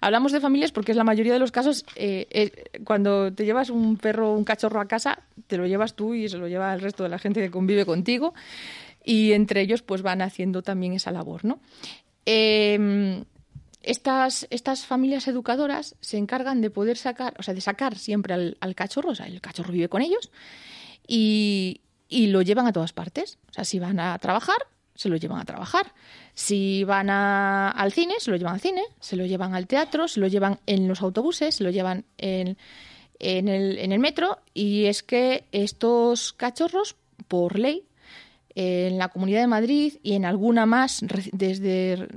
[0.01, 3.69] hablamos de familias porque es la mayoría de los casos, eh, eh, cuando te llevas
[3.69, 6.81] un perro un cachorro a casa, te lo llevas tú y se lo lleva el
[6.81, 8.33] resto de la gente que convive contigo
[9.03, 11.59] y entre ellos pues van haciendo también esa labor, ¿no?
[12.25, 13.23] Em,
[13.83, 18.75] estas, estas familias educadoras se encargan de poder sacar, o sea, de sacar siempre al,
[18.75, 20.31] cachorro, o sea, el cachorro vive con ellos
[21.07, 23.37] y, y, lo llevan a todas partes.
[23.49, 24.57] O sea, si van a trabajar,
[24.95, 25.93] se lo llevan a trabajar.
[26.33, 30.19] Si van al cine, se lo llevan al cine, se lo llevan al teatro, se
[30.19, 32.57] lo llevan en los autobuses, se lo llevan en,
[33.19, 33.47] en
[33.91, 34.39] el metro.
[34.53, 36.95] Y es que estos cachorros,
[37.27, 37.85] por ley,
[38.55, 42.07] en la Comunidad de Madrid y en alguna más desde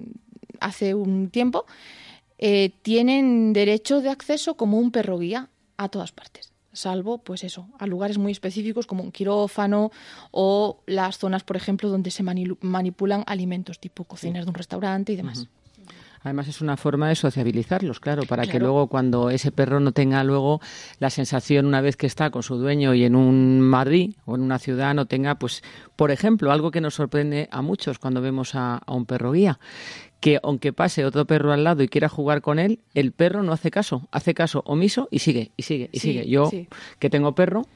[0.60, 1.66] hace un tiempo,
[2.38, 7.68] eh, tienen derecho de acceso como un perro guía a todas partes, salvo, pues eso,
[7.78, 9.90] a lugares muy específicos como un quirófano
[10.30, 15.16] o las zonas, por ejemplo, donde se manipulan alimentos, tipo cocinas de un restaurante y
[15.16, 15.48] demás.
[16.24, 20.24] Además es una forma de sociabilizarlos, claro, para que luego cuando ese perro no tenga
[20.24, 20.58] luego
[20.98, 24.40] la sensación una vez que está con su dueño y en un Madrid o en
[24.40, 25.62] una ciudad no tenga, pues,
[25.96, 29.58] por ejemplo, algo que nos sorprende a muchos cuando vemos a un perro guía,
[30.24, 33.52] que aunque pase otro perro al lado y quiera jugar con él, el perro no
[33.52, 36.26] hace caso, hace caso omiso y sigue, y sigue, y sigue.
[36.26, 36.50] Yo,
[36.98, 37.66] que tengo perro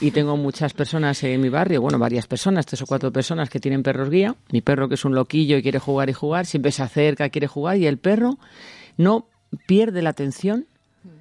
[0.00, 3.58] y tengo muchas personas en mi barrio, bueno, varias personas, tres o cuatro personas que
[3.58, 6.70] tienen perros guía, mi perro que es un loquillo y quiere jugar y jugar, siempre
[6.70, 8.38] se acerca, quiere jugar y el perro
[8.96, 9.26] no
[9.66, 10.68] pierde la atención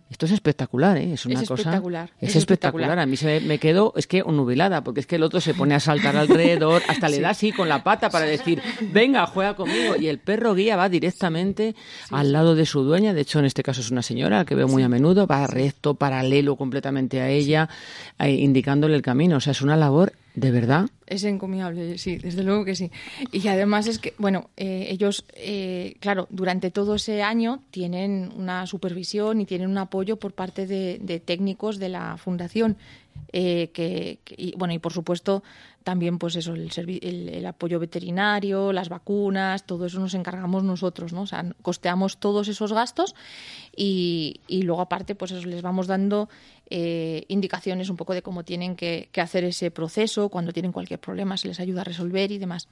[0.10, 1.14] esto es espectacular, ¿eh?
[1.14, 1.54] Es una cosa.
[1.56, 3.00] Espectacular, es, espectacular.
[3.00, 5.74] A mí se me, quedó, es que nubilada, porque es que el otro se pone
[5.74, 8.62] a saltar alrededor, hasta le da así con la pata para decir,
[8.94, 9.96] venga, juega conmigo.
[9.96, 11.76] Y el perro guía va directamente
[12.12, 13.14] al lado de su dueña.
[13.14, 15.96] De hecho, en este caso es una señora que veo muy a menudo, va recto,
[15.96, 17.68] paralelo completamente a ella,
[18.20, 19.38] eh, indicándole el camino.
[19.38, 20.90] O sea, es una labor ¿De verdad?
[21.08, 22.92] Es encomiable, sí, desde luego que sí.
[23.32, 28.68] Y además es que, bueno, eh, ellos, eh, claro, durante todo ese año tienen una
[28.68, 32.76] supervisión y tienen un apoyo por parte de, técnicos de la fundación.
[33.32, 35.42] Eh, que, y, bueno, y por supuesto
[35.86, 36.70] también pues eso, el,
[37.02, 41.22] el, apoyo veterinario, las vacunas, todo eso nos encargamos nosotros, ¿no?
[41.22, 43.16] O sea, costeamos todos esos gastos
[43.76, 46.28] y, y luego aparte pues eso les vamos dando
[46.70, 51.38] eh, indicaciones un poco de cómo tienen que, hacer ese proceso, cuando tienen cualquier problema
[51.38, 52.68] se les ayuda a resolver y demás.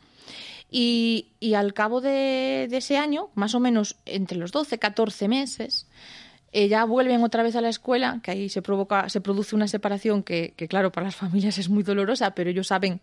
[0.71, 5.87] Y, al cabo de, ese año, más o menos entre los 12, 14 meses,
[6.51, 9.67] eh, ya vuelven otra vez a la escuela, que ahí se provoca, se produce una
[9.67, 12.99] separación que, claro, para las familias es muy dolorosa, pero ellos saben,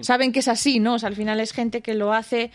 [0.00, 0.96] saben que es así, ¿no?
[1.00, 2.50] al final es gente que lo hace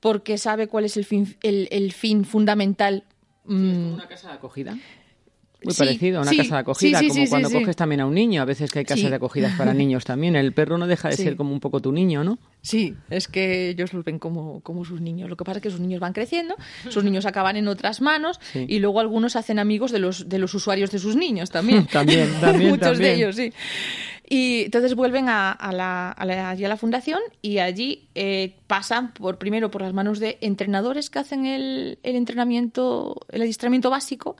[0.00, 3.04] porque sabe cuál es el fin, el, fin fundamental.
[3.46, 3.94] es mm.
[3.94, 4.76] una casa de acogida.
[5.64, 8.42] Muy parecido a una casa de acogida, como cuando coges también a un niño.
[8.42, 10.36] A veces que hay casas de acogidas para niños también.
[10.36, 12.38] El perro no deja de ser como un poco tu niño, ¿no?
[12.62, 15.28] Sí, es que ellos lo ven como, como sus niños.
[15.28, 16.56] Lo que pasa es que sus niños van creciendo,
[16.88, 20.54] sus niños acaban en otras manos y luego algunos hacen amigos de los, de los
[20.54, 21.86] usuarios de sus niños también.
[21.92, 22.70] también, también.
[22.74, 23.52] Muchos de ellos, sí.
[24.26, 29.12] Y entonces vuelven a, la, a, la, allí a la fundación y allí eh, pasan
[29.12, 34.36] por primero por las manos de entrenadores que hacen el, el entrenamiento, el adiestramiento básico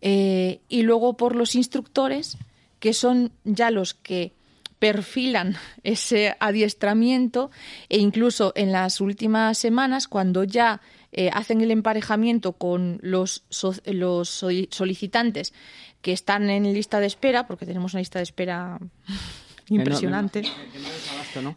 [0.00, 2.38] eh, y luego por los instructores,
[2.78, 4.32] que son ya los que
[4.78, 7.50] perfilan ese adiestramiento
[7.88, 10.80] e incluso en las últimas semanas, cuando ya
[11.12, 13.44] eh, hacen el emparejamiento con los,
[13.84, 15.52] los solicitantes
[16.02, 18.78] que están en lista de espera, porque tenemos una lista de espera
[19.70, 20.42] impresionante.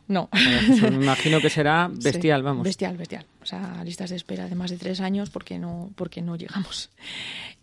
[0.07, 2.63] no, me imagino que será bestial, vamos.
[2.63, 3.25] Bestial, bestial.
[3.41, 6.89] O sea, listas de espera de más de tres años porque no, porque no llegamos.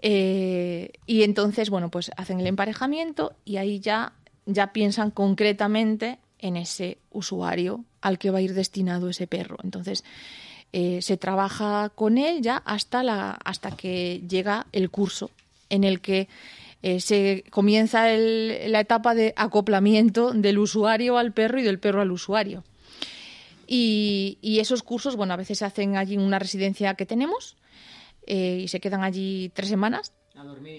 [0.03, 4.15] Eh, y entonces, bueno, pues hacen el emparejamiento y ahí ya,
[4.47, 9.59] ya piensan concretamente en ese usuario al que va a ir destinado ese perro.
[9.63, 10.03] Entonces,
[10.73, 15.31] eh, se trabaja con él ya hasta, la, hasta que llega el curso
[15.69, 16.29] en el que
[16.83, 22.11] eh, se comienza la etapa de acoplamiento del usuario al perro y del perro al
[22.11, 22.65] usuario.
[23.73, 27.57] Y, esos cursos, bueno, a veces se hacen allí en una residencia que tenemos
[28.27, 30.13] eh, y se quedan allí tres semanas.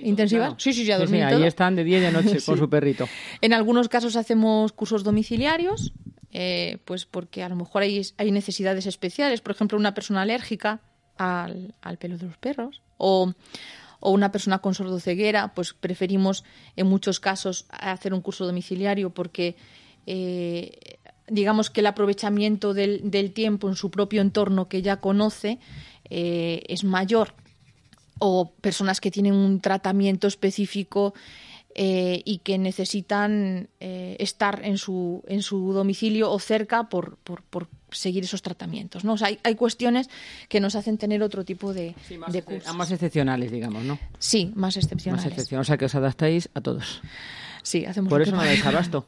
[0.04, 0.56] ¿Intensivas?
[0.58, 1.24] Sí, sí, ya dormir.
[1.24, 3.08] ahí están de día y de noche con su perrito.
[3.40, 5.94] En algunos casos hacemos cursos domiciliarios,
[6.32, 10.82] eh, pues porque a lo mejor hay, hay, necesidades especiales, por ejemplo, una persona alérgica
[11.18, 13.34] al, al pelo de los perros o
[14.02, 16.44] o una persona con sordoceguera, pues preferimos
[16.76, 19.56] en muchos casos hacer un curso domiciliario porque
[20.06, 20.98] eh,
[21.30, 25.60] digamos que el aprovechamiento del, tiempo en su propio entorno que ya conoce
[26.10, 27.34] eh, es mayor.
[28.20, 31.14] O personas que tienen un tratamiento específico
[31.76, 37.44] eh, y que necesitan eh, estar en su, en su domicilio o cerca por, por,
[37.44, 39.04] por seguir esos tratamientos.
[39.04, 39.14] ¿no?
[39.14, 40.10] O sea, hay, hay, cuestiones
[40.50, 42.76] que nos hacen tener otro tipo de, sí, más, de cursos.
[42.76, 44.00] Más excepcionales, digamos, ¿no?
[44.20, 45.26] Sí, más excepcionales.
[45.26, 45.68] Más excepcionales.
[45.68, 47.02] O sea, que os adaptáis a todos.
[47.64, 49.08] Sí, hacemos Por eso no dais abasto.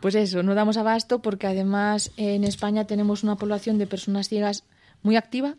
[0.00, 4.64] Pues eso, no damos abasto porque además en España tenemos una población de personas ciegas
[5.02, 5.56] muy activa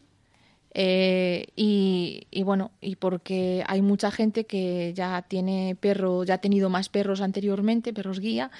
[0.77, 6.37] eh, y, y, bueno, y porque hay mucha gente que ya tiene perro, ya ha
[6.39, 8.51] tenido más perros anteriormente, perros guía,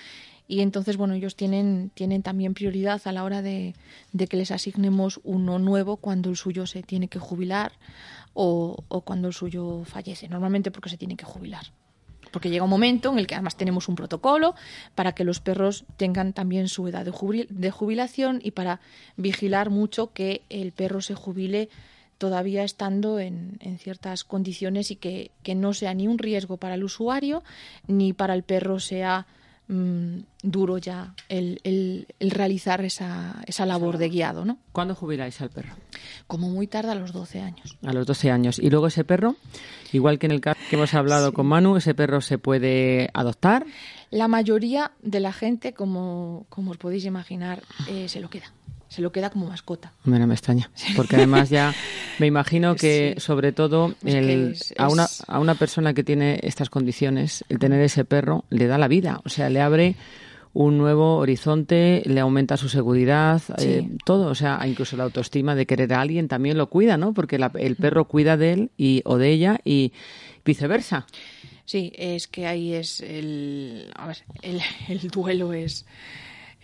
[0.48, 3.74] y entonces, bueno, ellos tienen, tienen también prioridad a la hora de,
[4.30, 7.74] que les asignemos uno nuevo cuando el suyo se tiene que jubilar
[8.34, 11.66] o, o cuando el suyo fallece, normalmente porque se tiene que jubilar.
[12.32, 14.56] Porque llega un momento en el que además tenemos un protocolo
[14.94, 18.80] para que los perros tengan también su edad de jubilación y para
[19.18, 21.70] vigilar mucho que el perro se jubile
[22.18, 26.76] todavía estando en, en ciertas condiciones y que, que, no sea ni un riesgo para
[26.76, 27.44] el usuario
[27.88, 29.28] ni para el perro sea
[29.68, 34.46] mmm, duro ya el, el, el realizar esa, esa, labor de guiado.
[34.46, 34.58] ¿no?
[34.72, 35.74] ¿Cuándo jubiláis al perro?
[36.28, 37.78] Como muy tarde, a los 12 años.
[37.86, 38.60] A los 12 años.
[38.60, 39.36] ¿Y luego ese perro,
[39.92, 41.36] igual que en el caso que hemos hablado sí.
[41.36, 43.66] con Manu, ese perro se puede adoptar?
[44.12, 48.55] La mayoría de la gente, como, como os podéis imaginar, eh, se lo queda
[48.96, 49.92] se lo queda como mascota.
[50.06, 51.74] Bueno, me extraña, porque además ya
[52.20, 53.22] me imagino que sí.
[53.22, 57.60] sobre todo el, que es, a, una, a una persona que tiene estas condiciones, el
[57.60, 59.98] tener ese perro le da la vida, o sea, le abre
[60.54, 63.68] un nuevo horizonte, le aumenta su seguridad, sí.
[63.68, 67.14] eh, todo, o sea, incluso la autoestima de querer a alguien también lo cuida, ¿no?
[67.14, 69.92] Porque la, el perro cuida de él y, o de ella y
[70.46, 71.06] viceversa.
[71.66, 75.86] Sí, es que ahí es el, a ver, el, el duelo es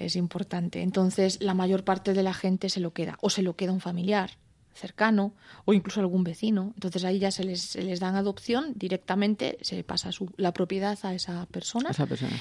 [0.06, 0.82] es importante.
[0.82, 3.82] Entonces, la mayor parte de la gente se lo queda, o se lo queda un
[3.82, 4.32] familiar
[4.74, 5.34] cercano,
[5.66, 6.72] o incluso algún vecino.
[6.76, 10.98] Entonces, ahí ya se les, se les dan adopción directamente, se pasa su, la propiedad
[11.04, 11.90] a esa persona.
[11.90, 12.38] Esa persona.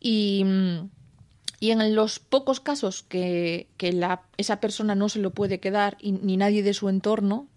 [0.00, 0.44] Y,
[1.60, 5.96] y en los pocos casos que, que la, esa persona no se lo puede quedar,
[6.00, 7.48] y, ni nadie de su entorno,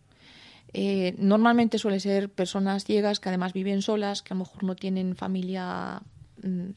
[0.73, 4.75] eh, normalmente suele ser personas ciegas que además viven solas, que a lo mejor no
[4.75, 6.01] tienen familia
[6.43, 6.71] mmm,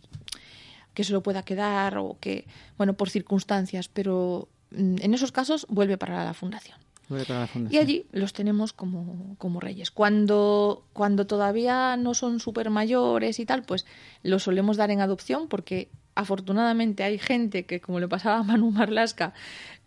[0.94, 5.98] que se lo pueda quedar o que, bueno, por circunstancias, pero en esos casos vuelve
[5.98, 6.79] para la fundación.
[7.09, 7.74] Vuelve para la fundación.
[7.76, 9.90] Y allí los tenemos como, como reyes.
[9.90, 13.85] Cuando, cuando todavía no son súper mayores y tal, pues
[14.22, 18.70] los solemos dar en adopción porque afortunadamente hay gente que, como le pasaba a Manu
[18.70, 19.33] Marlasca,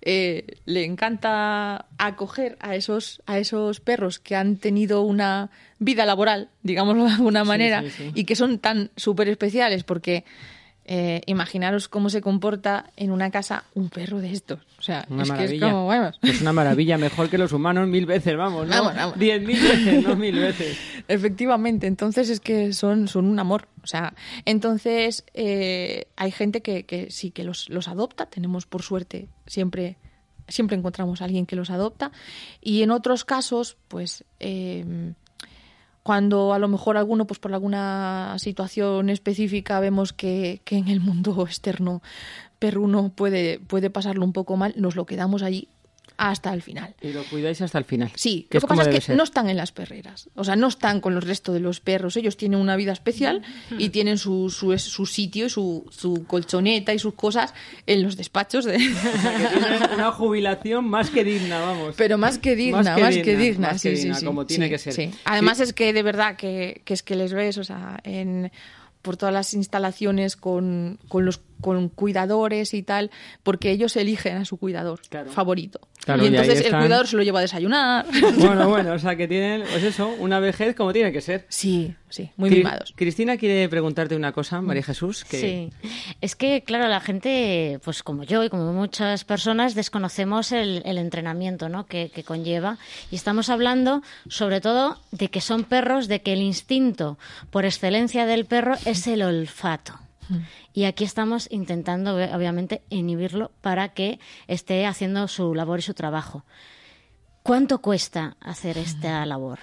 [0.02, 6.50] eh, le encanta acoger a esos, a esos perros que han tenido una vida laboral,
[6.62, 8.12] digámoslo de alguna manera, sí, sí, sí.
[8.16, 10.26] y que son tan súper especiales porque
[10.86, 14.60] eh, imaginaros cómo se comporta en una casa un perro de estos.
[14.78, 15.50] O sea, una es maravilla.
[15.50, 16.20] que es como, vamos.
[16.22, 18.76] Es una maravilla, mejor que los humanos mil veces, vamos, ¿no?
[18.76, 19.20] Vamos, vamos.
[19.20, 20.78] Diez mil veces, no mil veces.
[21.08, 23.68] Efectivamente, entonces es que son, son un amor.
[23.82, 24.14] O sea,
[24.46, 28.26] entonces eh, hay gente que, que sí que los, los adopta.
[28.26, 29.98] Tenemos, por suerte, siempre
[30.50, 32.12] siempre encontramos a alguien que los adopta.
[32.62, 34.26] Y en otros casos, pues...
[34.40, 35.14] Eh,
[36.04, 41.00] cuando a lo mejor alguno, pues por alguna situación específica, vemos que, que en el
[41.00, 42.02] mundo externo
[42.60, 45.68] perruno puede, puede pasarlo un poco mal, nos lo quedamos allí
[46.18, 46.96] hasta el final.
[47.02, 48.12] Y lo cuidáis hasta el final.
[48.16, 49.18] Sí, que lo que pasa es que ser.
[49.18, 52.18] no están en las perreras, o sea, no están con los restos de los perros,
[52.18, 53.42] ellos tienen una vida especial
[53.78, 57.54] y tienen su, su, su sitio y su, su, colchoneta y sus cosas
[57.88, 58.66] en los despachos.
[58.66, 58.78] De...
[59.14, 61.96] O sea, que tienen una jubilación más que digna, vamos.
[61.98, 64.26] Pero más que digna, más que, más digna, que digna, más sí, que digna sí,
[64.26, 64.94] como sí, tiene sí, que ser.
[64.94, 65.12] Sí.
[65.26, 68.52] Además es que de verdad que, que es que les ves, o sea, en
[69.04, 73.10] por todas las instalaciones con, con los con cuidadores y tal,
[73.42, 75.32] porque ellos eligen a su cuidador claro.
[75.32, 75.80] favorito.
[76.04, 78.06] Claro, y entonces y el cuidador se lo lleva a desayunar.
[78.44, 81.46] Bueno, bueno, o sea que tienen, pues eso, una vejez como tiene que ser.
[81.48, 82.94] Sí, sí, muy Cri mimados.
[82.96, 85.24] Cristina quiere preguntarte una cosa, María Jesús.
[85.24, 85.40] Que...
[85.40, 90.82] Sí, es que, claro, la gente, pues como yo y como muchas personas, desconocemos el,
[90.86, 91.86] el entrenamiento ¿no?
[91.86, 92.78] que, que conlleva.
[93.10, 97.18] Y estamos hablando, sobre todo, de que son perros, de que el instinto
[97.50, 100.03] por excelencia del perro es el olfato.
[100.74, 106.46] Y aquí estamos intentando, obviamente, inhibirlo para que esté haciendo su labor y su trabajo.
[107.44, 109.60] ¿Cuánto cuesta hacer esta labor?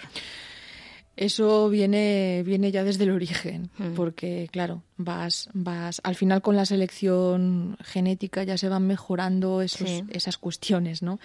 [1.16, 3.94] Eso viene, viene ya desde el origen, mm.
[3.94, 9.88] porque claro, vas, vas, al final con la selección genética ya se van mejorando esos,
[9.88, 10.04] sí.
[10.10, 11.18] esas cuestiones, ¿no?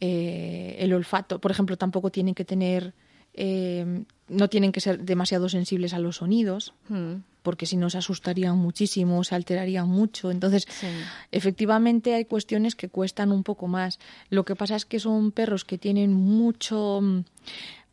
[0.00, 2.94] Eh, el olfato, por ejemplo, tampoco tienen que tener,
[3.34, 7.14] eh, no tienen que ser demasiado sensibles a los sonidos, mm
[7.44, 10.30] porque si no se asustarían muchísimo, se alterarían mucho.
[10.32, 10.86] Entonces, sí.
[11.30, 14.00] efectivamente hay cuestiones que cuestan un poco más.
[14.30, 17.00] Lo que pasa es que son perros que tienen mucho,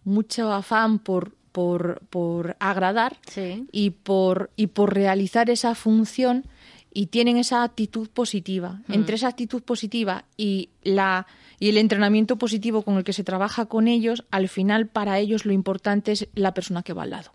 [0.06, 3.68] mucho afán por, por, por agradar Sí.
[3.72, 6.46] y, por, y por realizar esa función
[6.94, 8.82] y tienen esa actitud positiva.
[8.90, 11.28] Entre esa actitud positiva y, la,
[11.60, 15.46] y el entrenamiento positivo con el que se trabaja con ellos, al final para ellos
[15.46, 17.32] lo importante es la persona que va al lado.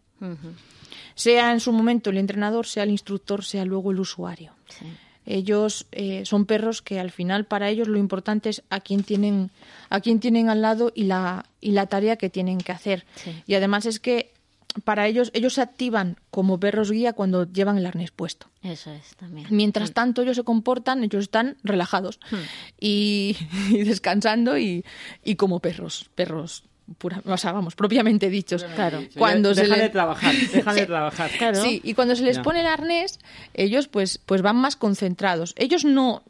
[1.17, 4.53] Sea en su momento el entrenador, sea el instructor, sea luego el usuario.
[4.69, 4.87] Sí.
[5.27, 9.51] Ellos eh, son perros que al final para ellos lo importante es a quién tienen,
[9.91, 13.05] a quién tienen al lado y la, y la tarea que tienen que hacer.
[13.17, 13.43] Sí.
[13.45, 14.33] Y además es que
[14.85, 18.47] para ellos, ellos se activan como perros guía cuando llevan el arnés puesto.
[18.63, 19.49] Eso es también.
[19.51, 22.21] Mientras tanto ellos se comportan, ellos están relajados
[22.79, 23.37] y,
[23.71, 24.85] y descansando y,
[25.25, 26.65] y como perros, perros
[26.99, 28.65] pura, o sea, vamos, propiamente dichos.
[28.75, 29.03] Claro.
[29.19, 31.31] Cuando se Dejan le- de trabajar, dejan de trabajar.
[31.39, 31.63] Claro.
[31.63, 33.19] Sí, y cuando se les pone el arnés,
[33.55, 35.55] ellos pues, pues van más concentrados.
[35.57, 36.23] Ellos no,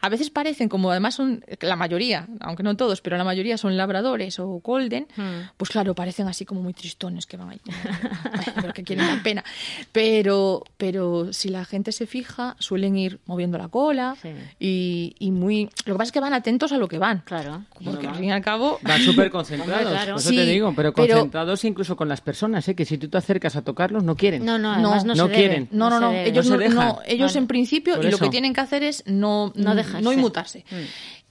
[0.00, 3.76] a veces parecen como además son la mayoría, aunque no todos, pero la mayoría son
[3.76, 5.48] labradores o golden, Hmm.
[5.56, 7.76] pues claro, parecen así como muy tristones que van ahí, como,
[8.32, 9.44] "Ay, pero que quieren la pena.
[9.92, 14.30] Pero, pero si la gente se fija, suelen ir moviendo la cola Sí.
[14.58, 17.22] y, y muy, lo que pasa es que van atentos a lo que van.
[17.24, 17.64] Claro.
[17.84, 20.18] Porque al fin y al cabo Van súper concentrados, claro.
[20.20, 22.74] eso te digo, pero pero- concentrados incluso con las personas, ¿eh?
[22.74, 24.44] que si tú te acercas a tocarlos no quieren.
[24.44, 25.64] No, no, además no, no se quieren.
[25.64, 25.76] debe.
[25.76, 26.12] No, no, no.
[26.12, 26.88] Ellos, No no, se dejan.
[26.88, 27.38] no, ellos Vale.
[27.38, 30.02] en principio y lo que tienen que hacer es no, No dejarse.
[30.02, 30.64] no inmutarse.
[30.70, 30.74] Mm.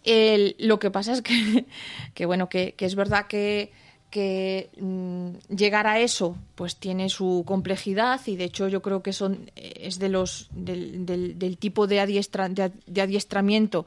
[0.06, 1.66] El- lo que pasa es que,
[2.14, 3.72] que bueno, que, que es verdad que,
[4.10, 9.12] que mm, llegar a eso pues tiene su complejidad y de hecho yo creo que
[9.14, 13.86] son es de los del, del- del tipo de, adiestra- de, de adiestramiento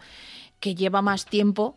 [0.59, 1.77] que lleva más tiempo.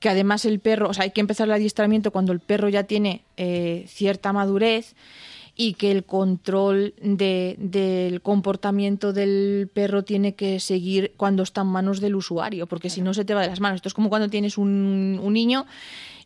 [0.00, 2.84] Que además el perro, o sea, hay que empezar el adiestramiento cuando el perro ya
[2.84, 4.94] tiene eh, cierta madurez
[5.56, 11.68] y que el control de- del comportamiento del perro tiene que seguir cuando está en
[11.68, 13.76] manos del usuario, porque si no se te va de las manos.
[13.76, 15.64] Esto es como cuando tienes un, un niño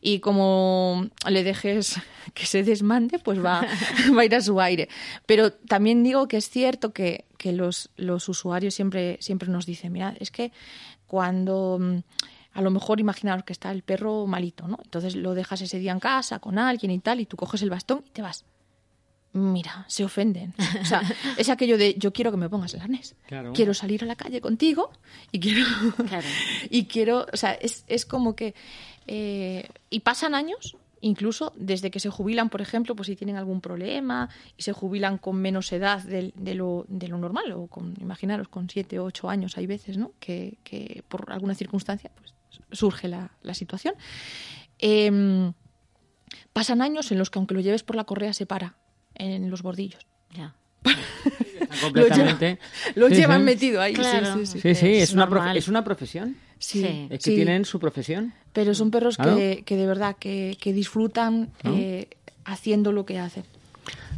[0.00, 1.96] y como le dejes
[2.34, 3.66] que se desmande, pues va,
[4.16, 4.88] va a ir a su aire.
[5.26, 9.92] Pero también digo que es cierto que, que los, los usuarios siempre, siempre nos dicen,
[9.92, 10.52] mira, es que
[11.06, 11.98] cuando mm,
[12.58, 14.80] a lo mejor imaginaros que está el perro malito, ¿no?
[14.82, 17.70] Entonces lo dejas ese día en casa con alguien y tal, y tú coges el
[17.70, 18.44] bastón y te vas.
[19.32, 20.54] Mira, se ofenden.
[20.80, 21.02] O sea,
[21.38, 23.14] es aquello de yo quiero que me pongas el arnés.
[23.28, 23.52] Claro.
[23.52, 24.90] Quiero salir a la calle contigo
[25.30, 25.64] y quiero.
[26.08, 26.26] Claro.
[26.68, 27.26] y quiero.
[27.32, 28.56] O sea, es, es como que.
[29.06, 33.60] eh, y pasan años, incluso desde que se jubilan, por ejemplo, pues si tienen algún
[33.60, 38.48] problema y se jubilan con menos edad de, lo, de lo normal, o con, imaginaros,
[38.48, 40.12] con siete o ocho años hay veces, ¿no?
[40.18, 42.34] Que, que por alguna circunstancia pues,
[42.72, 43.94] surge la, la situación.
[44.78, 45.52] Em,
[46.52, 48.76] pasan años en los que aunque lo lleves por la correa se para
[49.14, 50.06] en los bordillos.
[50.34, 50.54] Ya.
[51.82, 52.58] Completamente.
[52.94, 53.44] Lo Sí, llevan sí.
[53.44, 53.94] metido ahí.
[53.94, 54.34] sí, Claro.
[54.38, 54.60] sí, sí.
[54.60, 56.36] Sí, sí, Es es, una, es una profesión.
[56.58, 56.84] Sí.
[57.10, 57.36] Es que sí.
[57.36, 58.32] tienen su profesión.
[58.52, 59.36] Pero son perros Claro.
[59.36, 62.08] que, que de verdad que, que disfrutan eh,
[62.44, 63.44] haciendo lo que hacen.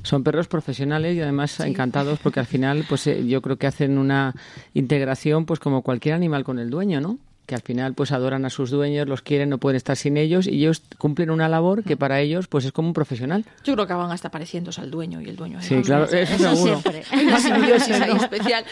[0.03, 3.99] Son perros profesionales y además encantados porque al final pues eh, yo creo que hacen
[3.99, 4.34] una
[4.72, 7.18] integración pues como cualquier animal con el dueño, ¿no?
[7.51, 10.46] Que al final pues adoran a sus dueños, los quieren, no pueden estar sin ellos
[10.46, 13.44] y ellos cumplen una labor que para ellos pues es como un profesional.
[13.64, 15.61] Yo creo que van hasta pareciéndose al dueño y el dueño.
[15.61, 16.82] Sí, claro, eso, Eso seguro.
[17.24, 18.64] una simbiosis ahí especial.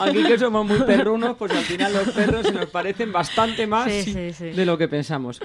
[0.00, 3.88] Aquí que somos muy perrunos, pues al final los perros se nos parecen bastante más
[3.92, 4.44] Sí, sí, sí.
[4.50, 5.40] de lo que pensamos.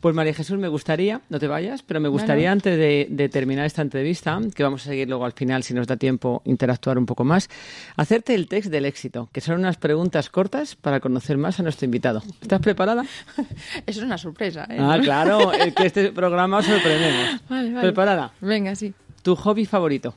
[0.00, 3.66] Pues María Jesús, me gustaría, no te vayas, pero me gustaría antes de, de terminar
[3.66, 7.04] esta entrevista, que vamos a seguir luego al final, si nos da tiempo, interactuar un
[7.04, 7.50] poco más,
[7.96, 11.84] hacerte el test del éxito, que son unas preguntas cortas para conocer más a nuestro
[11.84, 12.22] invitado.
[12.40, 13.04] ¿Estás preparada?
[13.86, 14.66] Eso es una sorpresa.
[14.70, 14.76] ¿eh?
[14.78, 17.40] Ah, claro, es que este programa sorprendemos.
[17.48, 17.80] Vale, vale.
[17.80, 18.32] ¿Preparada?
[18.40, 18.94] Venga, sí.
[19.22, 20.14] ¿Tu hobby favorito?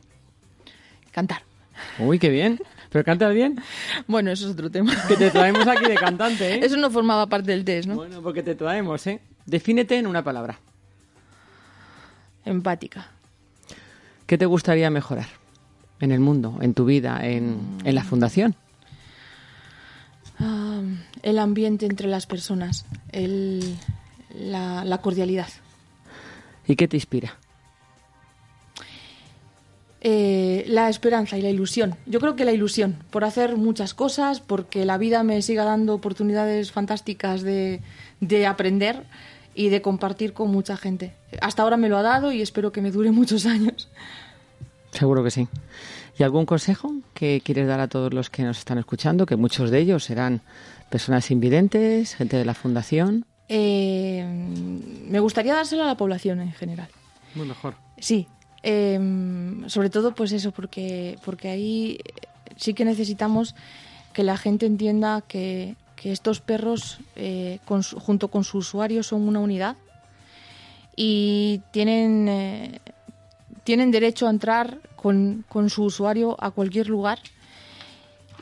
[1.12, 1.44] Cantar.
[2.00, 2.60] Uy, qué bien.
[2.90, 3.62] ¿Pero cantas bien?
[4.08, 4.94] Bueno, eso es otro tema.
[5.08, 6.60] Que te traemos aquí de cantante, ¿eh?
[6.64, 7.96] Eso no formaba parte del test, ¿no?
[7.96, 9.20] Bueno, porque te traemos, ¿eh?
[9.46, 10.60] Defínete en una palabra.
[12.46, 13.08] Empática.
[14.28, 15.28] ¿Qué te gustaría mejorar
[16.00, 18.56] en el mundo, en tu vida, en, en la fundación?
[20.40, 20.82] Ah,
[21.24, 22.86] el ambiente entre las personas.
[23.12, 23.76] El,
[24.34, 25.48] la, la cordialidad.
[26.68, 27.38] ¿Y qué te inspira?
[30.06, 31.96] Eh, la esperanza y la ilusión.
[32.06, 35.94] Yo creo que la ilusión, por hacer muchas cosas, porque la vida me siga dando
[35.94, 37.80] oportunidades fantásticas de,
[38.20, 39.04] de aprender
[39.56, 41.14] y de compartir con mucha gente.
[41.40, 43.88] Hasta ahora me lo ha dado y espero que me dure muchos años.
[44.92, 45.48] Seguro que sí.
[46.20, 49.26] ¿Y algún consejo que quieres dar a todos los que nos están escuchando?
[49.26, 50.42] Que muchos de ellos serán
[50.94, 53.26] personas invidentes, gente de la fundación.
[53.50, 54.24] Eh,
[55.10, 56.88] me gustaría dárselo a la población en general.
[57.34, 57.74] Muy mejor.
[57.98, 58.28] Sí,
[58.62, 59.00] eh,
[59.66, 61.98] sobre todo pues eso, porque, porque ahí
[62.58, 63.56] sí que necesitamos
[64.14, 69.02] que la gente entienda que, que estos perros, eh, con su- junto con su usuario,
[69.02, 69.76] son una unidad
[70.96, 72.80] y tienen, eh,
[73.64, 77.18] tienen derecho a entrar con, con su usuario a cualquier lugar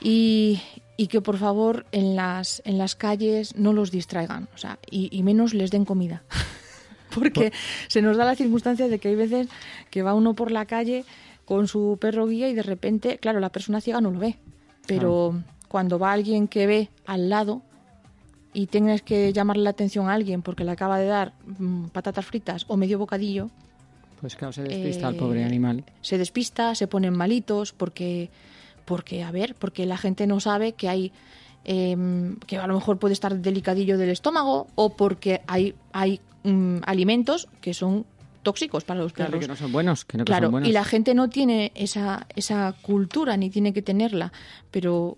[0.02, 0.60] y,
[1.02, 5.24] y que por favor en las, en las calles no los distraigan, o sea, y,
[5.24, 6.22] menos les den comida.
[7.16, 7.52] Porque
[7.88, 9.48] se nos da la circunstancia de que hay veces
[9.90, 11.04] que va uno por la calle
[11.44, 14.38] con su perro guía y de repente, claro, la persona ciega no lo ve,
[14.86, 17.64] pero cuando va alguien que ve al lado
[18.54, 22.28] y tienes que llamarle la atención a alguien porque le acaba de dar mm, patatas
[22.28, 23.50] fritas o medio bocadillo,
[24.20, 25.84] pues claro, se despista el pobre eh, animal.
[26.02, 28.30] Se despista, se ponen malitos porque
[28.92, 31.14] porque, a ver, porque la gente no sabe que hay
[31.64, 36.80] em, que a lo mejor puede estar delicadillo del estómago o porque hay, hay mm,
[36.86, 38.06] alimentos que son
[38.44, 39.40] tóxicos para los perros.
[39.40, 40.04] que no son buenos.
[40.04, 40.68] Que no claro, son buenos.
[40.70, 44.34] y la gente no tiene esa, esa cultura ni tiene que tenerla,
[44.72, 45.18] pero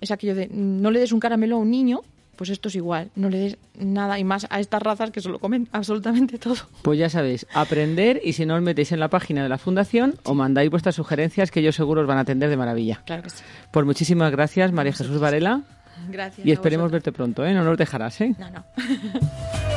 [0.00, 2.00] es aquello de no le des un caramelo a un niño
[2.36, 5.28] pues esto es igual, no le des nada y más a estas razas que se
[5.28, 6.56] lo comen absolutamente todo.
[6.82, 10.14] Pues ya sabéis, aprender y si no os metéis en la página de la fundación
[10.24, 13.02] o mandáis vuestras sugerencias que yo seguro os van a atender de maravilla.
[13.04, 13.42] Claro que sí.
[13.70, 15.62] Pues muchísimas gracias María Jesús Varela.
[16.08, 16.46] Gracias.
[16.46, 17.54] Y esperemos verte pronto, ¿eh?
[17.54, 18.34] No nos dejarás, ¿eh?
[18.38, 18.64] No, no.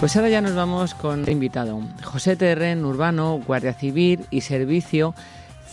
[0.00, 1.78] Pues ahora ya nos vamos con el invitado.
[2.02, 5.14] José Terren, urbano, guardia civil y servicio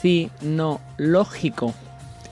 [0.01, 1.73] cinológico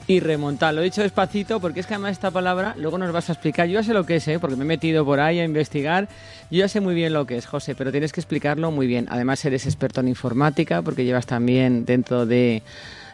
[0.06, 0.74] y remontar.
[0.74, 3.66] Lo he dicho despacito porque es que además esta palabra luego nos vas a explicar.
[3.66, 4.38] Yo ya sé lo que es, ¿eh?
[4.38, 6.08] porque me he metido por ahí a investigar.
[6.50, 9.06] Yo ya sé muy bien lo que es, José, pero tienes que explicarlo muy bien.
[9.10, 12.62] Además eres experto en informática porque llevas también dentro de,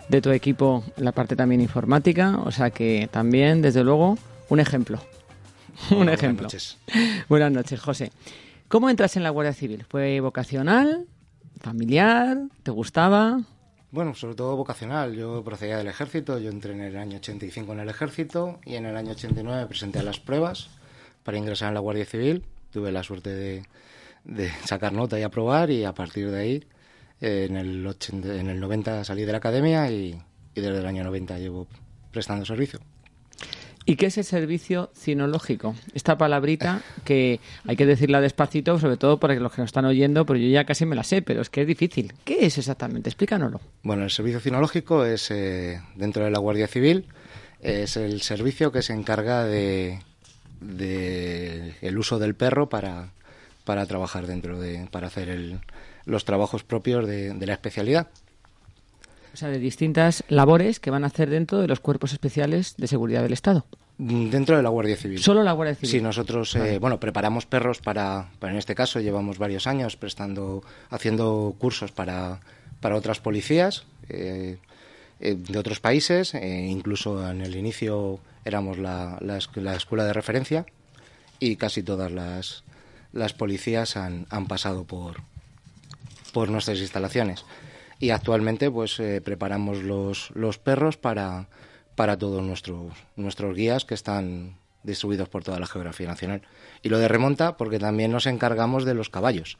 [0.08, 2.38] de tu equipo la parte también informática.
[2.44, 4.18] O sea que también, desde luego,
[4.48, 4.98] un ejemplo.
[5.90, 6.48] un ejemplo.
[6.48, 6.78] Buenas noches.
[7.28, 8.12] Buenas noches, José.
[8.68, 9.84] ¿Cómo entras en la Guardia Civil?
[9.88, 11.06] ¿Fue vocacional?
[11.60, 12.38] ¿Familiar?
[12.62, 13.40] ¿Te gustaba?
[13.92, 15.14] Bueno, sobre todo vocacional.
[15.14, 18.86] Yo procedía del ejército, yo entré en el año 85 en el ejército y en
[18.86, 20.70] el año 89 presenté las pruebas
[21.22, 22.42] para ingresar en la Guardia Civil.
[22.70, 23.28] Tuve la suerte
[24.24, 26.64] de, sacar nota y aprobar y a partir de ahí
[27.20, 30.18] en, el en el 90 salí de la academia y,
[30.54, 31.66] y desde el año 90 llevo
[32.12, 32.80] prestando servicio.
[33.84, 35.74] ¿Y qué es el servicio cinológico?
[35.94, 40.24] Esta palabrita que hay que decirla despacito, sobre todo para los que nos están oyendo,
[40.24, 42.12] pero yo ya casi me la sé, pero es que es difícil.
[42.24, 43.08] ¿Qué es exactamente?
[43.08, 43.60] Explícanoslo.
[43.82, 47.06] Bueno, el servicio cinológico es, eh, dentro de la Guardia Civil,
[47.60, 50.00] es el servicio que se encarga de,
[51.80, 53.10] el uso del perro para,
[53.64, 55.60] para trabajar dentro de, para hacer
[56.04, 58.08] los trabajos propios de la especialidad.
[59.32, 62.86] O sea, de distintas labores que van a hacer dentro de los cuerpos especiales de
[62.86, 63.64] seguridad del Estado.
[63.98, 65.18] Mm, dentro de la Guardia Civil.
[65.18, 65.90] Solo la Guardia Civil.
[65.90, 70.62] Sí, nosotros, eh, bueno, preparamos perros para, para, en este caso, llevamos varios años prestando,
[70.90, 72.40] haciendo cursos para,
[72.80, 74.58] para otras policías eh,
[75.20, 76.34] eh, de otros países.
[76.34, 79.36] incluso en el inicio éramos la, la,
[79.76, 80.66] escuela de referencia
[81.38, 82.64] y casi todas las,
[83.12, 85.22] las policías han, han pasado por,
[86.32, 87.44] por nuestras instalaciones
[88.02, 91.46] y actualmente pues eh, preparamos los, los perros para,
[91.94, 96.42] para todos nuestros, nuestros guías que están distribuidos por toda la geografía nacional.
[96.82, 99.56] Y lo de remonta porque también nos encargamos de los caballos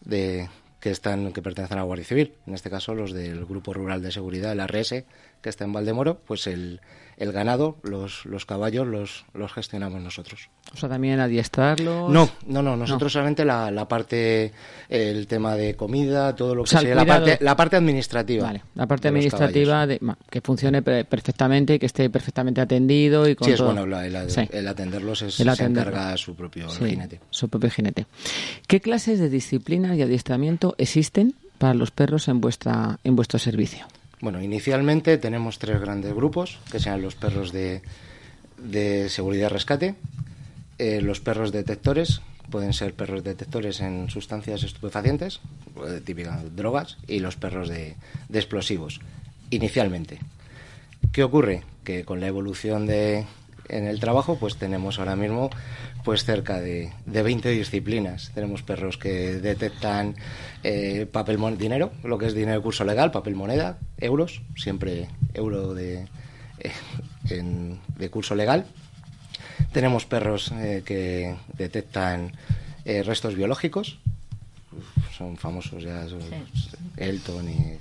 [0.00, 0.48] de,
[0.80, 4.00] que, están, que pertenecen a la Guardia Civil, en este caso los del Grupo Rural
[4.00, 5.04] de Seguridad, el ARS,
[5.42, 6.80] que está en Valdemoro, pues el,
[7.18, 10.48] el ganado, los, los caballos los, los gestionamos nosotros.
[10.72, 12.10] O sea, también adiestrarlos.
[12.10, 14.52] No, no, no, nosotros solamente la, la, parte,
[14.88, 18.44] el tema de comida, todo lo que sea, la parte, la parte administrativa.
[18.44, 20.00] Vale, la parte administrativa de,
[20.30, 23.28] que funcione perfectamente y que esté perfectamente atendido.
[23.28, 27.20] Y con sí, es bueno, el, atenderlos es, se encarga su propio jinete.
[27.30, 28.06] Su propio jinete.
[28.68, 33.86] ¿Qué clases de disciplinas y adiestramiento existen para los perros en, vuestra, en vuestro servicio?
[34.20, 37.82] Bueno, inicialmente tenemos tres grandes grupos, que sean los perros de,
[38.56, 39.94] de seguridad rescate,
[40.78, 45.40] eh, los perros detectores, pueden ser perros detectores en sustancias estupefacientes,
[45.86, 47.94] eh, típicas drogas, y los perros de,
[48.28, 49.00] de, explosivos,
[49.50, 50.18] inicialmente.
[51.12, 51.62] ¿Qué ocurre?
[51.84, 53.24] Que con la evolución de,
[53.68, 55.50] en el trabajo, pues tenemos ahora mismo
[56.04, 58.30] pues cerca de, de 20 disciplinas.
[58.34, 60.16] Tenemos perros que detectan
[60.62, 65.74] eh, papel dinero, lo que es dinero de curso legal, papel moneda, euros, siempre euro
[65.74, 66.06] de,
[66.58, 67.42] eh,
[67.98, 68.66] de curso legal.
[69.72, 72.32] Tenemos perros eh, que detectan
[73.04, 73.98] restos biológicos,
[75.14, 76.06] son famosos ya,
[76.96, 77.78] Elton y...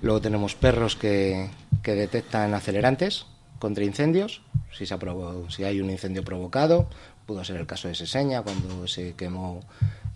[0.00, 1.50] Luego tenemos perros que,
[1.82, 3.26] que detectan acelerantes,
[3.58, 4.42] contra incendios,
[4.72, 4.96] si, se
[5.48, 6.88] si hay un incendio provocado,
[7.26, 9.60] pudo ser el caso de Seseña, cuando se quemó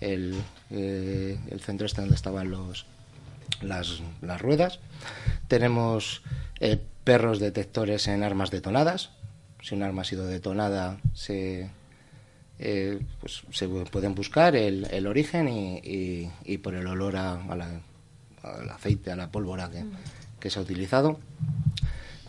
[0.01, 0.35] el,
[0.71, 2.87] eh, el centro este donde estaban los,
[3.61, 4.81] las, las ruedas.
[5.49, 6.23] Tenemos
[6.61, 9.11] eh, perros detectores en armas detonadas.
[9.61, 11.71] Si un arma ha sido detonada, se,
[12.59, 18.71] eh, pues se pueden buscar el, el origen y, y, por el olor a, al
[18.71, 19.85] aceite, a la pólvora que,
[20.41, 21.19] que se ha utilizado.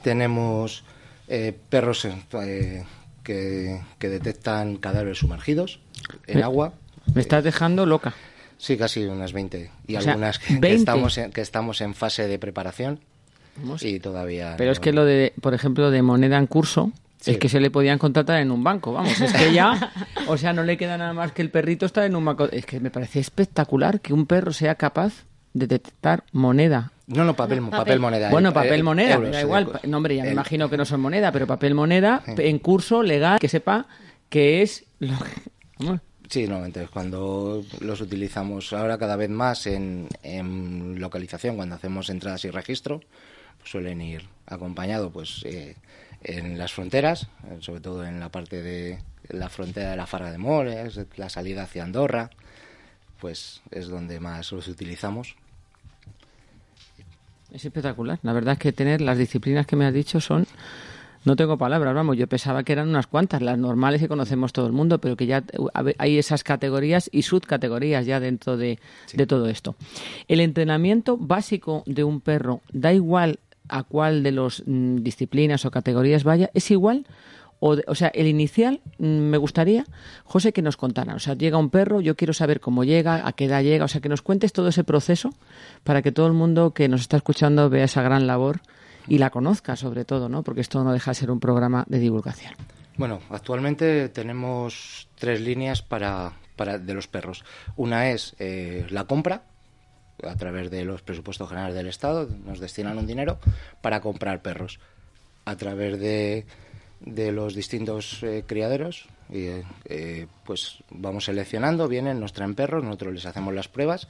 [0.03, 0.83] Tenemos
[1.27, 2.83] eh, perros eh,
[3.23, 5.79] que, que, detectan cadáveres sumergidos
[6.27, 6.73] en agua.
[7.13, 8.13] Me estás dejando loca.
[8.57, 9.71] Sí, casi unas 20.
[9.87, 12.99] Y algunas que, estamos en, que estamos en fase de preparación.
[13.81, 14.55] Y todavía.
[14.57, 16.91] Pero es que lo de, por ejemplo, de moneda en curso,
[17.25, 19.91] es que se le podían contratar en un banco, vamos, es que ya,
[20.27, 22.49] o sea, no le queda nada más que el perrito está en un banco.
[22.51, 26.91] Es que me parece espectacular que un perro sea capaz de detectar moneda.
[27.07, 27.99] No, no, papel, papel.
[27.99, 28.29] moneda.
[28.29, 29.79] Bueno, eh, papel moneda, da igual.
[29.83, 33.39] No, hombre, ya me imagino que no son moneda, pero papel moneda en curso legal
[33.39, 33.87] que sepa
[34.29, 35.99] que es lo que...
[36.29, 42.09] Sí, no, entonces cuando los utilizamos ahora cada vez más en, en localización, cuando hacemos
[42.09, 43.01] entradas y registro,
[43.59, 45.75] pues suelen ir acompañado pues eh,
[46.23, 48.99] en las fronteras, eh, sobre todo en la parte de
[49.29, 52.29] la frontera de la Farga de Mores, la salida hacia Andorra,
[53.19, 55.35] pues es donde más los utilizamos.
[57.53, 58.19] Es espectacular.
[58.23, 60.47] La verdad es que tener las disciplinas que me has dicho son
[61.25, 64.67] no tengo palabras, vamos, yo pensaba que eran unas cuantas, las normales que conocemos todo
[64.67, 65.41] el mundo, pero que ya
[65.97, 68.77] hay esas categorías y subcategorías ya dentro de,
[69.13, 69.75] de todo esto.
[70.27, 73.39] El entrenamiento básico de un perro, da igual
[73.69, 77.05] a cuál de las mm, disciplinas o categorías vaya, ¿es igual?
[77.61, 79.85] O, o, sea, el inicial mm, me gustaría,
[80.25, 81.15] José, que nos contara.
[81.15, 83.87] O sea, llega un perro, yo quiero saber cómo llega, a qué edad llega, o
[83.87, 85.33] sea, que nos cuentes todo ese proceso
[85.83, 88.61] para que todo el mundo que nos está escuchando vea esa gran labor
[89.07, 90.43] y la conozca, sobre todo, ¿no?
[90.43, 92.53] Porque esto no deja de ser un programa de divulgación.
[92.97, 97.43] Bueno, actualmente tenemos tres líneas para, para de los perros.
[97.75, 99.43] Una es eh, la compra,
[100.21, 103.39] a través de los presupuestos generales del Estado, nos destinan un dinero
[103.81, 104.79] para comprar perros.
[105.45, 106.45] A través de,
[107.01, 109.47] de los distintos eh, criaderos, y,
[109.85, 114.07] eh, pues vamos seleccionando, vienen, nos traen perros, nosotros les hacemos las pruebas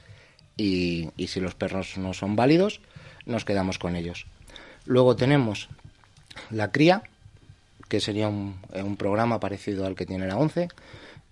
[0.56, 2.80] y, y si los perros no son válidos,
[3.26, 4.26] nos quedamos con ellos.
[4.86, 5.68] Luego tenemos
[6.50, 7.02] la cría,
[7.88, 10.68] que sería un, un programa parecido al que tiene la ONCE,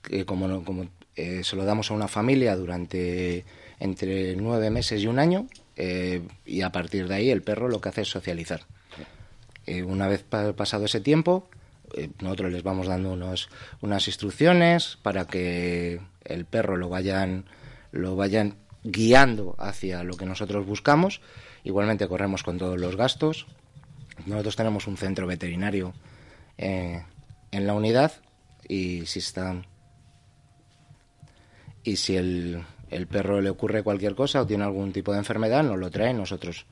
[0.03, 3.45] que como, como eh, se lo damos a una familia durante
[3.83, 7.81] entre nueve meses y un año eh, y a partir de ahí el perro lo
[7.81, 8.63] que hace es socializar.
[9.67, 11.49] Eh, una vez pasado ese tiempo,
[11.97, 13.49] eh, nosotros les vamos dando unos,
[13.81, 17.45] unas instrucciones para que el perro lo vayan,
[17.91, 18.55] lo vayan
[18.85, 21.21] guiando hacia lo que nosotros buscamos.
[21.65, 23.47] Igualmente corremos con todos los gastos.
[24.27, 25.95] Nosotros tenemos un centro veterinario
[26.59, 28.13] en la unidad
[28.69, 29.67] y si están
[31.85, 32.65] y si el,
[33.11, 36.67] perro le ocurre cualquier cosa o tiene algún tipo de enfermedad, nos lo trae, nosotros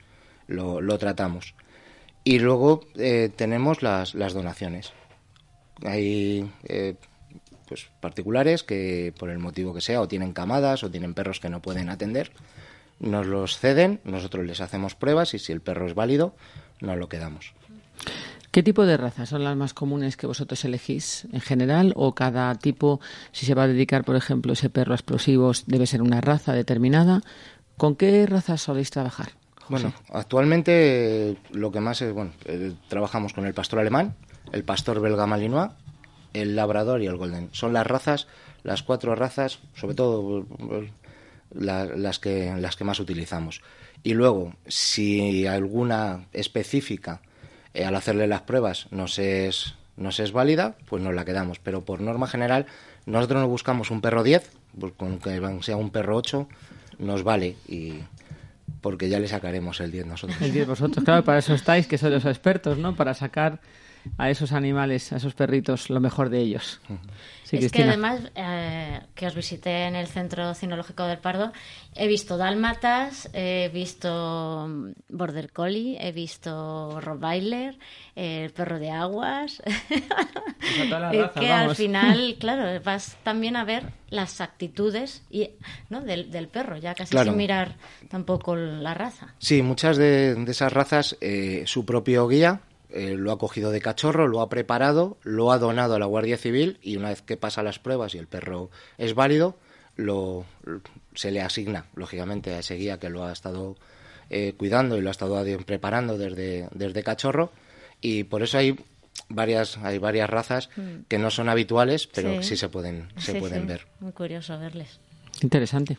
[0.47, 1.53] lo, tratamos.
[2.23, 4.93] Y luego eh, tenemos las, las, donaciones.
[5.83, 6.95] Hay eh,
[7.71, 11.47] pues particulares que por el motivo que sea o tienen camadas o tienen perros que
[11.47, 12.33] no pueden atender,
[12.99, 16.35] nos los ceden, nosotros les hacemos pruebas y si el perro es válido,
[16.81, 17.53] nos lo quedamos.
[18.51, 21.93] ¿Qué tipo de razas son las más comunes que vosotros elegís en general?
[21.95, 22.99] ¿O cada tipo,
[23.31, 26.51] si se va a dedicar, por ejemplo, ese perro a explosivos, debe ser una raza
[26.51, 27.21] determinada?
[27.77, 29.29] ¿Con qué razas soléis trabajar?
[29.69, 34.13] Bueno, actualmente lo que más es, bueno, eh, trabajamos con el pastor alemán,
[34.51, 35.71] el pastor belga malinois,
[36.33, 37.49] el labrador y el golden.
[37.51, 38.27] Son las razas,
[38.63, 40.45] las cuatro razas, sobre todo
[41.53, 43.61] las, que, las que más utilizamos.
[44.03, 47.21] Y luego, si alguna específica
[47.73, 51.25] eh, al hacerle las pruebas no se es, no se es válida, pues nos la
[51.25, 51.59] quedamos.
[51.59, 52.65] Pero por norma general,
[53.05, 56.47] nosotros no buscamos un perro 10, pues con que sea un perro 8,
[56.99, 57.55] nos vale.
[57.67, 57.99] Y
[58.81, 60.41] porque ya le sacaremos el 10 nosotros.
[60.41, 62.95] El 10 vosotros, claro, para eso estáis, que sois los expertos, ¿no?
[62.95, 63.59] Para sacar
[64.17, 66.79] a esos animales, a esos perritos, lo mejor de ellos.
[67.51, 71.51] es que además, eh, que os visité en el Centro Cinológico del Pardo,
[71.95, 77.77] he visto dálmatas, he visto mm, border collie, he visto rottweiler,
[78.15, 79.61] el perro de aguas.
[81.39, 85.49] que al final, claro, vas también a ver las actitudes y,
[85.89, 86.01] ¿no?
[86.01, 87.75] del, del perro, ya casi sin mirar
[88.09, 89.33] tampoco la raza.
[89.39, 92.61] Sí, muchas de, esas razas, eh, su propio guía
[92.93, 96.37] eh, lo ha cogido de cachorro, lo ha preparado, lo ha donado a la Guardia
[96.37, 99.57] Civil y una vez que pasa las pruebas y el perro es válido,
[99.95, 100.45] lo,
[101.13, 103.77] se le asigna, lógicamente, a ese guía que lo ha estado
[104.29, 107.51] eh, cuidando y lo ha estado preparando desde, desde cachorro.
[108.01, 108.77] Y por eso hay
[109.29, 111.03] varias hay varias razas mm.
[111.07, 113.87] que no son habituales pero sí, se pueden se pueden ver.
[113.99, 114.99] Muy curioso verles.
[115.41, 115.97] Interesante.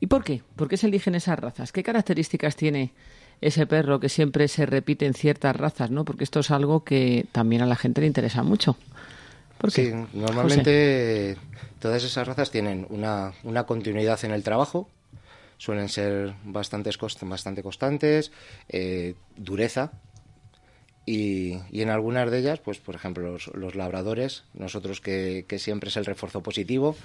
[0.00, 2.92] Y por qué por qué se eligen esas razas qué características tiene
[3.40, 6.04] ese perro que siempre se repite en ciertas razas, ¿no?
[6.04, 8.76] Porque esto es algo que también a la gente le interesa mucho.
[9.68, 11.36] Sí, normalmente
[11.78, 14.88] todas esas razas tienen una, una continuidad en el trabajo,
[15.58, 18.32] suelen ser bastantes bastante constantes,
[18.68, 19.92] eh, dureza,
[21.06, 25.88] y, y, en algunas de ellas, pues por ejemplo, los, labradores, nosotros que, que, siempre
[25.88, 26.96] es el refuerzo positivo,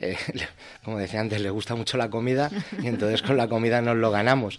[0.00, 0.16] eh,
[0.84, 2.50] como decía antes, le gusta mucho la comida
[2.82, 4.58] y entonces con la comida nos lo ganamos.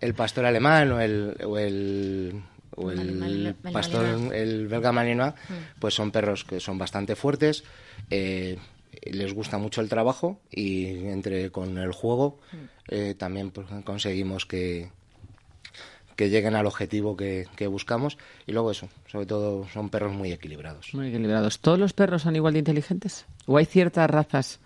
[0.00, 2.42] El pastor alemán o el, o el
[2.76, 5.80] o el, pastor, el belga malinois, mm.
[5.80, 7.64] pues son perros que son bastante fuertes,
[8.10, 8.58] eh,
[9.02, 12.56] les gusta mucho el trabajo y entre con el juego mm.
[12.88, 14.90] eh, también pues, conseguimos que,
[16.16, 20.92] que lleguen al objetivo que, buscamos y luego eso, sobre todo son perros muy equilibrados.
[20.94, 21.60] Muy equilibrados.
[21.60, 23.26] ¿Todos los perros son igual de inteligentes?
[23.46, 24.58] ¿O hay ciertas razas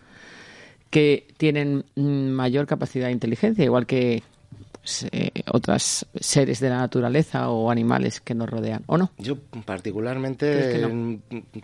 [0.90, 4.22] que tienen mayor capacidad de inteligencia, igual que
[4.72, 9.10] pues, eh, otras seres de la naturaleza o animales que nos rodean, ¿o no?
[9.18, 11.20] Yo particularmente,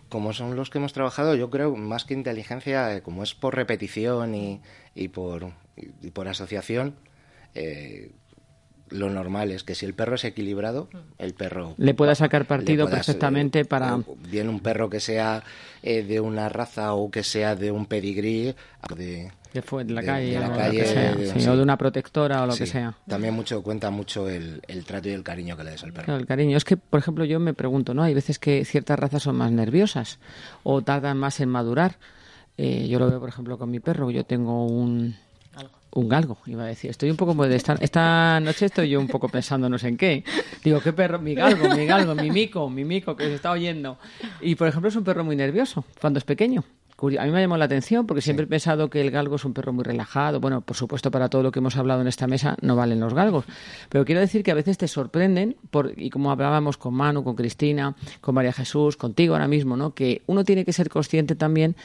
[0.09, 3.55] como son los que hemos trabajado, yo creo más que inteligencia, eh, como es por
[3.55, 4.61] repetición y,
[4.95, 6.95] y por, y por asociación,
[7.55, 8.11] eh,
[8.89, 11.75] lo normal es que si el perro es equilibrado, el perro...
[11.77, 13.99] Le pueda sacar partido perfectamente para...
[14.29, 15.43] Bien un perro que sea
[15.83, 18.55] de una raza o que sea de un pedigrí,
[18.95, 19.31] de,
[19.61, 22.95] fue de la calle, o, de una protectora o lo que sea.
[23.07, 26.15] También mucho cuenta mucho el, trato y el cariño que le des al perro.
[26.15, 26.57] el cariño.
[26.57, 28.03] Es que, por ejemplo, yo me pregunto, ¿no?
[28.03, 30.19] Hay veces que ciertas razas son más nerviosas
[30.63, 31.97] o tardan más en madurar.
[32.57, 34.09] Eh, yo lo veo, por ejemplo, con mi perro.
[34.11, 35.15] Yo tengo un,
[35.91, 36.89] un galgo, iba a decir.
[36.89, 39.97] Estoy un poco de esta, esta noche estoy yo un poco pensando no sé en
[39.97, 40.23] qué.
[40.63, 41.19] Digo, ¿qué perro?
[41.19, 43.97] Mi galgo, mi galgo, mi mico, mi mico que se está oyendo.
[44.41, 46.63] Y por ejemplo es un perro muy nervioso cuando es pequeño.
[46.99, 49.45] A mí me ha llamado la atención porque siempre he pensado que el galgo es
[49.45, 50.39] un perro muy relajado.
[50.39, 53.13] Bueno, por supuesto, para todo lo que hemos hablado en esta mesa no valen los
[53.13, 53.45] galgos.
[53.89, 57.35] Pero quiero decir que a veces te sorprenden, por, y como hablábamos con Manu, con
[57.35, 59.93] Cristina, con María Jesús, contigo ahora mismo, ¿no?
[59.93, 61.75] que uno tiene que ser consciente también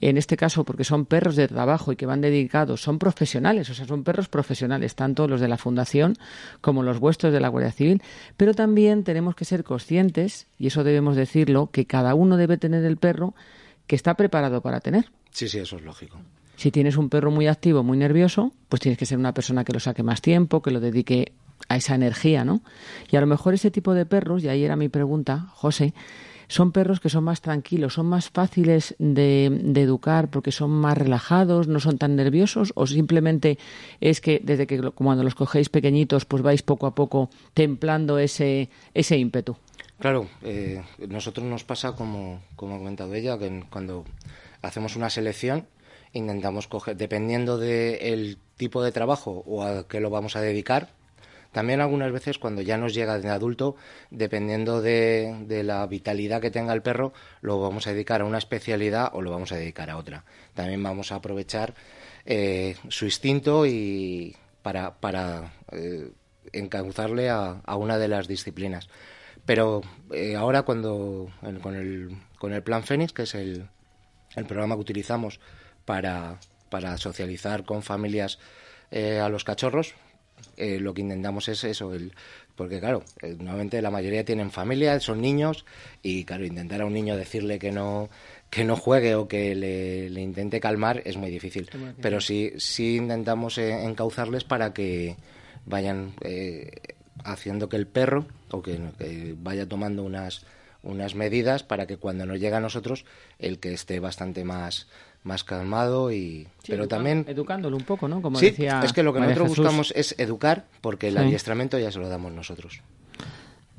[0.00, 3.74] en este caso porque son perros de trabajo y que van dedicados, son profesionales, o
[3.74, 6.16] sea, son perros profesionales, tanto los de la Fundación
[6.60, 8.02] como los vuestros de la Guardia Civil,
[8.36, 12.84] pero también tenemos que ser conscientes, y eso debemos decirlo, que cada uno debe tener
[12.84, 13.34] el perro
[13.86, 15.10] que está preparado para tener.
[15.30, 16.18] Sí, sí, eso es lógico.
[16.56, 19.72] Si tienes un perro muy activo, muy nervioso, pues tienes que ser una persona que
[19.72, 21.32] lo saque más tiempo, que lo dedique
[21.68, 22.62] a esa energía, ¿no?
[23.10, 25.94] Y a lo mejor ese tipo de perros, y ahí era mi pregunta, José,
[26.48, 31.68] son perros que son más tranquilos, son más fáciles de, educar porque son más relajados,
[31.68, 33.58] no son tan nerviosos, o simplemente
[34.00, 38.70] es que desde que cuando los cogéis pequeñitos, pues vais poco a poco templando ese,
[38.94, 39.56] ese ímpetu.
[39.98, 44.04] Claro, eh, nosotros nos pasa, como, como ha comentado ella, que cuando
[44.62, 45.66] hacemos una selección
[46.12, 50.90] intentamos coger, dependiendo del tipo de trabajo o a qué lo vamos a dedicar,
[51.54, 53.76] también algunas veces cuando ya nos llega de adulto,
[54.10, 59.10] dependiendo de, la vitalidad que tenga el perro, lo vamos a dedicar a una especialidad
[59.12, 60.24] o lo vamos a dedicar a otra.
[60.54, 61.72] También vamos a aprovechar
[62.26, 66.10] eh, su instinto y para, para eh,
[66.52, 68.88] encauzarle a, una de las disciplinas.
[69.46, 71.30] Pero eh, ahora cuando
[71.62, 73.68] con, el, con el plan Fénix, que es el,
[74.48, 75.38] programa que utilizamos
[75.84, 76.40] para,
[76.96, 78.40] socializar con familias
[78.90, 79.94] a los cachorros,
[80.56, 82.12] eh, lo que intentamos es eso, el,
[82.56, 83.02] porque claro,
[83.38, 85.64] nuevamente la mayoría tienen familia, son niños
[86.02, 88.08] y claro, intentar a un niño decirle que no
[88.50, 91.68] que no juegue o que le, le intente calmar es muy difícil.
[92.00, 95.16] Pero sí, sí intentamos encauzarles para que
[95.66, 96.14] vayan
[97.24, 100.44] haciendo que el perro o que, vaya tomando unas
[100.82, 103.06] unas medidas para que cuando nos llegue a nosotros
[103.38, 104.86] el que esté bastante más
[105.24, 109.12] más calmado y pero también educándolo un poco no como sí, decía es que lo
[109.12, 112.80] que nosotros buscamos es educar porque el adiestramiento ya se lo damos nosotros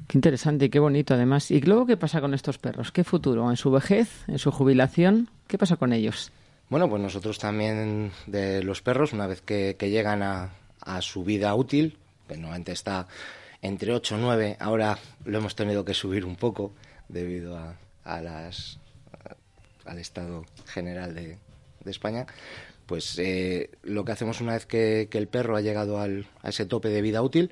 [0.07, 1.49] Qué interesante y qué bonito además.
[1.49, 2.91] ¿Y luego qué pasa con estos perros?
[2.91, 3.49] ¿Qué futuro?
[3.49, 4.23] ¿En su vejez?
[4.27, 5.29] ¿En su jubilación?
[5.47, 6.31] ¿Qué pasa con ellos?
[6.69, 11.53] Bueno, pues nosotros también de los perros, una vez que, llegan a, a, su vida
[11.55, 13.07] útil, que normalmente está
[13.61, 14.57] entre 8 o 9.
[14.59, 16.73] Ahora lo hemos tenido que subir un poco
[17.07, 18.79] debido a, las,
[19.85, 21.37] al estado general de,
[21.85, 22.25] España.
[22.87, 26.65] Pues eh, lo que hacemos una vez que, el perro ha llegado al, a ese
[26.65, 27.51] tope de vida útil,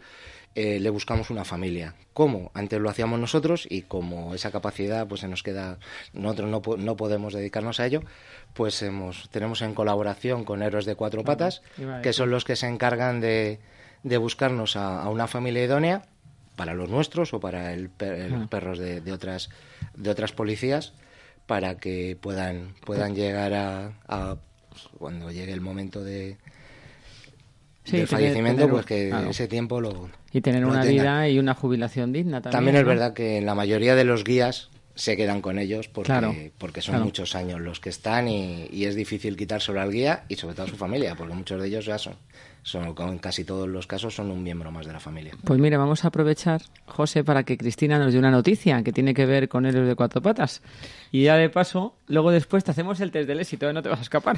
[0.56, 1.96] eh, le buscamos una familia.
[2.14, 2.52] ¿Cómo?
[2.54, 5.80] Antes lo hacíamos nosotros y como esa capacidad pues se nos queda,
[6.14, 8.02] nosotros no, no podemos dedicarnos a ello,
[8.54, 11.64] pues hemos, tenemos en colaboración con Héroes de Cuatro Patas,
[12.04, 13.60] que son los que se encargan de,
[14.04, 16.04] de buscarnos a, una familia idónea
[16.56, 19.50] para los nuestros o para el, perros de, otras
[19.96, 20.94] de otras policías
[21.46, 24.38] para que puedan puedan llegar a,
[24.70, 26.38] pues, cuando llegue el momento de
[27.86, 32.42] del fallecimiento pues que ese tiempo lo y tener una vida y una jubilación digna
[32.42, 35.88] también también es verdad que en la mayoría de los guías se quedan con ellos
[35.88, 40.24] porque, porque son muchos años los que están y, y, es difícil quitárselo al guía
[40.30, 42.14] y sobre todo a su familia, porque muchos de ellos ya son,
[42.64, 45.34] son, en casi todos los casos, son un miembro más de la familia.
[45.44, 49.14] Pues mira, vamos a aprovechar, José, para que Cristina nos dé una noticia que tiene
[49.14, 50.62] que ver con héroes de cuatro patas.
[51.12, 53.74] Y ya de paso, luego después te hacemos el test del éxito, ¿eh?
[53.74, 54.38] no te vas a escapar.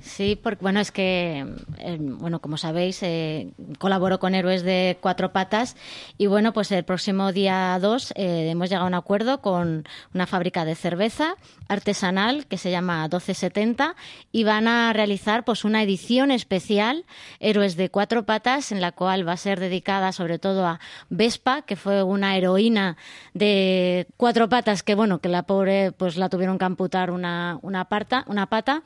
[0.00, 1.44] Sí, porque bueno, es que,
[1.78, 3.48] eh, bueno, como sabéis, eh,
[3.78, 5.76] colaboro con héroes de cuatro patas
[6.16, 10.64] y bueno, pues el próximo día 2 hemos llegado a un acuerdo con una fábrica
[10.64, 11.34] de cerveza
[11.68, 13.96] artesanal que se llama 1270
[14.30, 17.04] y van a realizar pues una edición especial
[17.40, 20.78] Héroes de Cuatro Patas, en la cual va a ser dedicada sobre todo a
[21.08, 22.98] Vespa, que fue una heroína
[23.32, 27.88] de cuatro patas que, bueno, que la pobre pues la tuvieron que amputar una, una,
[28.26, 28.82] una pata.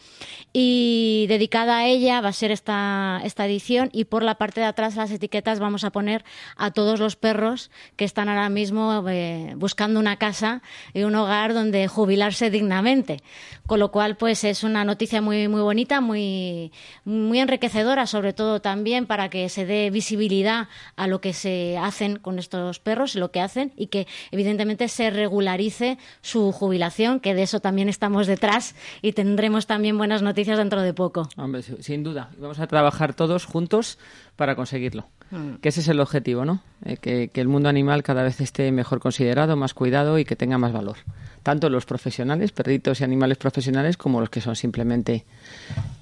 [0.52, 4.66] Y dedicada a ella va a ser esta, esta edición y por la parte de
[4.66, 6.24] atrás las etiquetas vamos a poner
[6.56, 10.62] a todos los perros que están ahora mismo eh, buscando una casa
[10.94, 13.20] y un hogar donde jubilarse dignamente.
[13.66, 16.70] Con lo cual, pues es una noticia muy, muy bonita, muy,
[17.04, 22.16] muy enriquecedora, sobre todo también para que se dé visibilidad a lo que se hacen
[22.16, 27.42] con estos perros, lo que hacen y que evidentemente se regularice su jubilación, que de
[27.42, 31.28] eso también estamos detrás y tendremos también buenas noticias dentro de poco.
[31.36, 32.30] Hombre, sin duda.
[32.38, 33.98] Vamos a trabajar todos juntos
[34.36, 35.06] para conseguirlo.
[35.30, 35.56] Mm.
[35.56, 36.62] Que ese es el objetivo, ¿no?
[36.84, 40.34] Eh, que, que, el mundo animal cada vez esté mejor considerado, más cuidado y que
[40.34, 40.96] tenga más valor.
[41.42, 45.24] Tanto los profesionales, perritos y animales profesionales, como los que son simplemente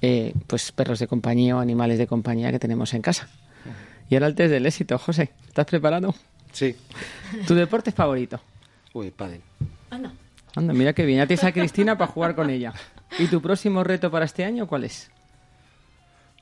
[0.01, 3.29] eh, pues perros de compañía o animales de compañía que tenemos en casa.
[4.09, 5.31] Y ahora el test del éxito, José.
[5.47, 6.13] ¿Estás preparado?
[6.51, 6.75] Sí.
[7.47, 8.41] ¿Tu deporte favorito?
[8.93, 9.41] Uy, pádel.
[9.89, 10.11] Anda.
[10.55, 11.19] Anda, mira que bien.
[11.19, 12.73] Ya tienes a Cristina para jugar con ella.
[13.17, 15.11] ¿Y tu próximo reto para este año cuál es?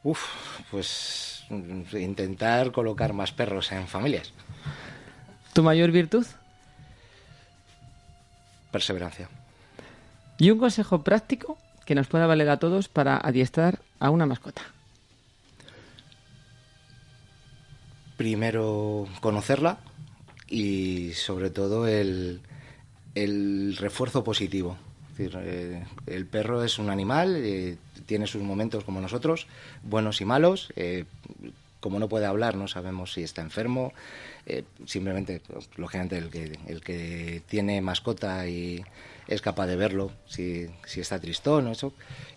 [0.03, 0.23] Uf,
[0.71, 1.45] pues
[1.93, 4.33] intentar colocar más perros en familias.
[5.53, 6.25] ¿Tu mayor virtud?
[8.77, 9.27] Perseverancia.
[10.37, 14.61] ¿Y un consejo práctico que nos pueda valer a todos para adiestrar a una mascota?
[18.17, 19.79] Primero conocerla
[20.47, 22.41] y sobre todo el,
[23.15, 24.77] el refuerzo positivo.
[25.17, 29.47] Eh, el perro es un animal, eh, tiene sus momentos como nosotros,
[29.81, 30.71] buenos y malos.
[30.75, 31.05] Eh,
[31.79, 33.93] como no puede hablar, no sabemos si está enfermo.
[34.85, 35.41] simplemente,
[35.75, 38.83] lógicamente, el que, el que tiene mascota y
[39.27, 41.93] es capaz de verlo, si, si está tristón o eso,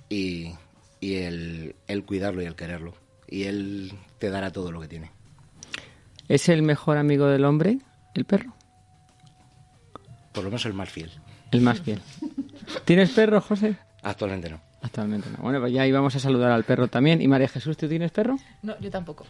[0.08, 0.52] y,
[1.00, 2.94] y el, el cuidarlo y el quererlo.
[3.28, 5.12] Y él te dará todo lo que tiene.
[6.28, 7.78] ¿Es el mejor amigo del hombre,
[8.14, 8.54] el perro?
[10.32, 11.10] Por lo menos el más fiel.
[11.50, 12.00] El más fiel.
[12.84, 13.76] ¿Tienes perro, José?
[14.02, 14.69] Actualmente no.
[14.82, 15.42] Actualmente no.
[15.42, 17.20] Bueno, pues ya íbamos a saludar al perro también.
[17.20, 18.36] ¿Y María Jesús, tú tienes perro?
[18.62, 19.26] No, yo tampoco.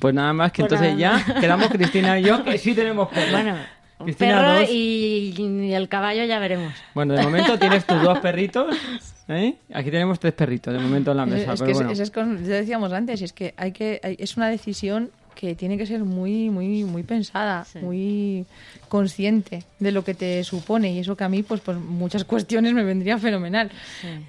[0.00, 3.32] Pues nada más que pues entonces ya quedamos Cristina y yo que sí tenemos perro.
[3.32, 3.56] Bueno,
[3.98, 6.72] un perro y, el caballo ya veremos.
[6.94, 8.74] Bueno, de momento tienes tus dos perritos.
[9.28, 9.56] ¿eh?
[9.74, 11.52] Aquí tenemos tres perritos de momento en la mesa.
[11.52, 11.90] Es, que bueno.
[11.90, 15.10] es, ya decíamos antes, es que hay que es una decisión
[15.40, 18.44] que tiene que ser muy muy muy pensada, muy
[18.90, 20.92] consciente de lo que te supone.
[20.92, 23.70] Y eso que a mí pues pues muchas cuestiones me vendría fenomenal.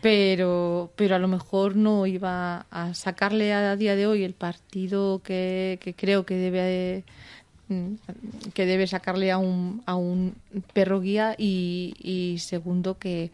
[0.01, 5.22] Pero pero a lo mejor no iba a sacarle a día de hoy el partido
[5.22, 7.03] que, que creo que debe
[8.53, 10.36] que debe sacarle a un, a un
[10.74, 13.32] perro guía y, segundo que,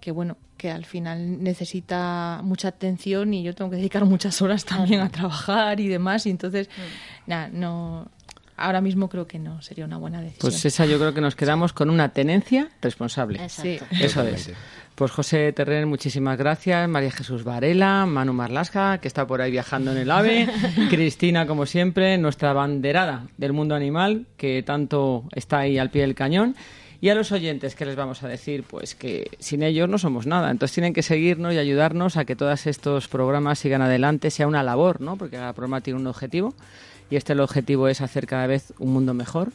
[0.00, 4.66] que bueno que al final necesita mucha atención y yo tengo que dedicar muchas horas
[4.66, 7.30] también a trabajar y demás y entonces mm.
[7.30, 8.10] nada no
[8.58, 10.50] ahora mismo creo que no sería una buena decisión.
[10.50, 13.48] Pues esa yo creo que nos quedamos con una tenencia responsable.
[13.48, 13.78] Sí.
[13.98, 14.52] Eso es.
[14.96, 16.86] Pues José Terren, muchísimas gracias.
[16.86, 20.46] María Jesús Varela, Manu Marlasca, que está por ahí viajando en el AVE.
[20.90, 26.14] Cristina, como siempre, nuestra banderada del mundo animal, que tanto está ahí al pie del
[26.14, 26.54] cañón.
[27.02, 28.62] Y a los oyentes, ¿qué les vamos a decir?
[28.64, 30.50] Pues que sin ellos no somos nada.
[30.50, 34.62] Entonces tienen que seguirnos y ayudarnos a que todos estos programas sigan adelante, sea una
[34.62, 35.16] labor, ¿no?
[35.16, 36.54] Porque cada programa tiene un objetivo.
[37.08, 39.52] Y este el objetivo es hacer cada vez un mundo mejor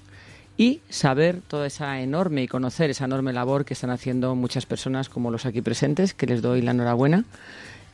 [0.58, 5.10] y saber toda esa enorme y conocer esa enorme labor que están haciendo muchas personas
[5.10, 7.26] como los aquí presentes, que les doy la enhorabuena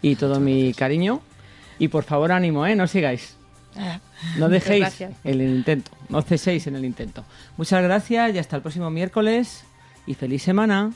[0.01, 1.21] y todo mi cariño.
[1.77, 2.75] Y por favor, ánimo, ¿eh?
[2.75, 3.40] No sigáis.
[3.77, 3.99] Ah,
[4.37, 7.23] no dejéis el intento, no ceséis en el intento.
[7.57, 9.63] Muchas gracias y hasta el próximo miércoles
[10.05, 10.91] y feliz semana.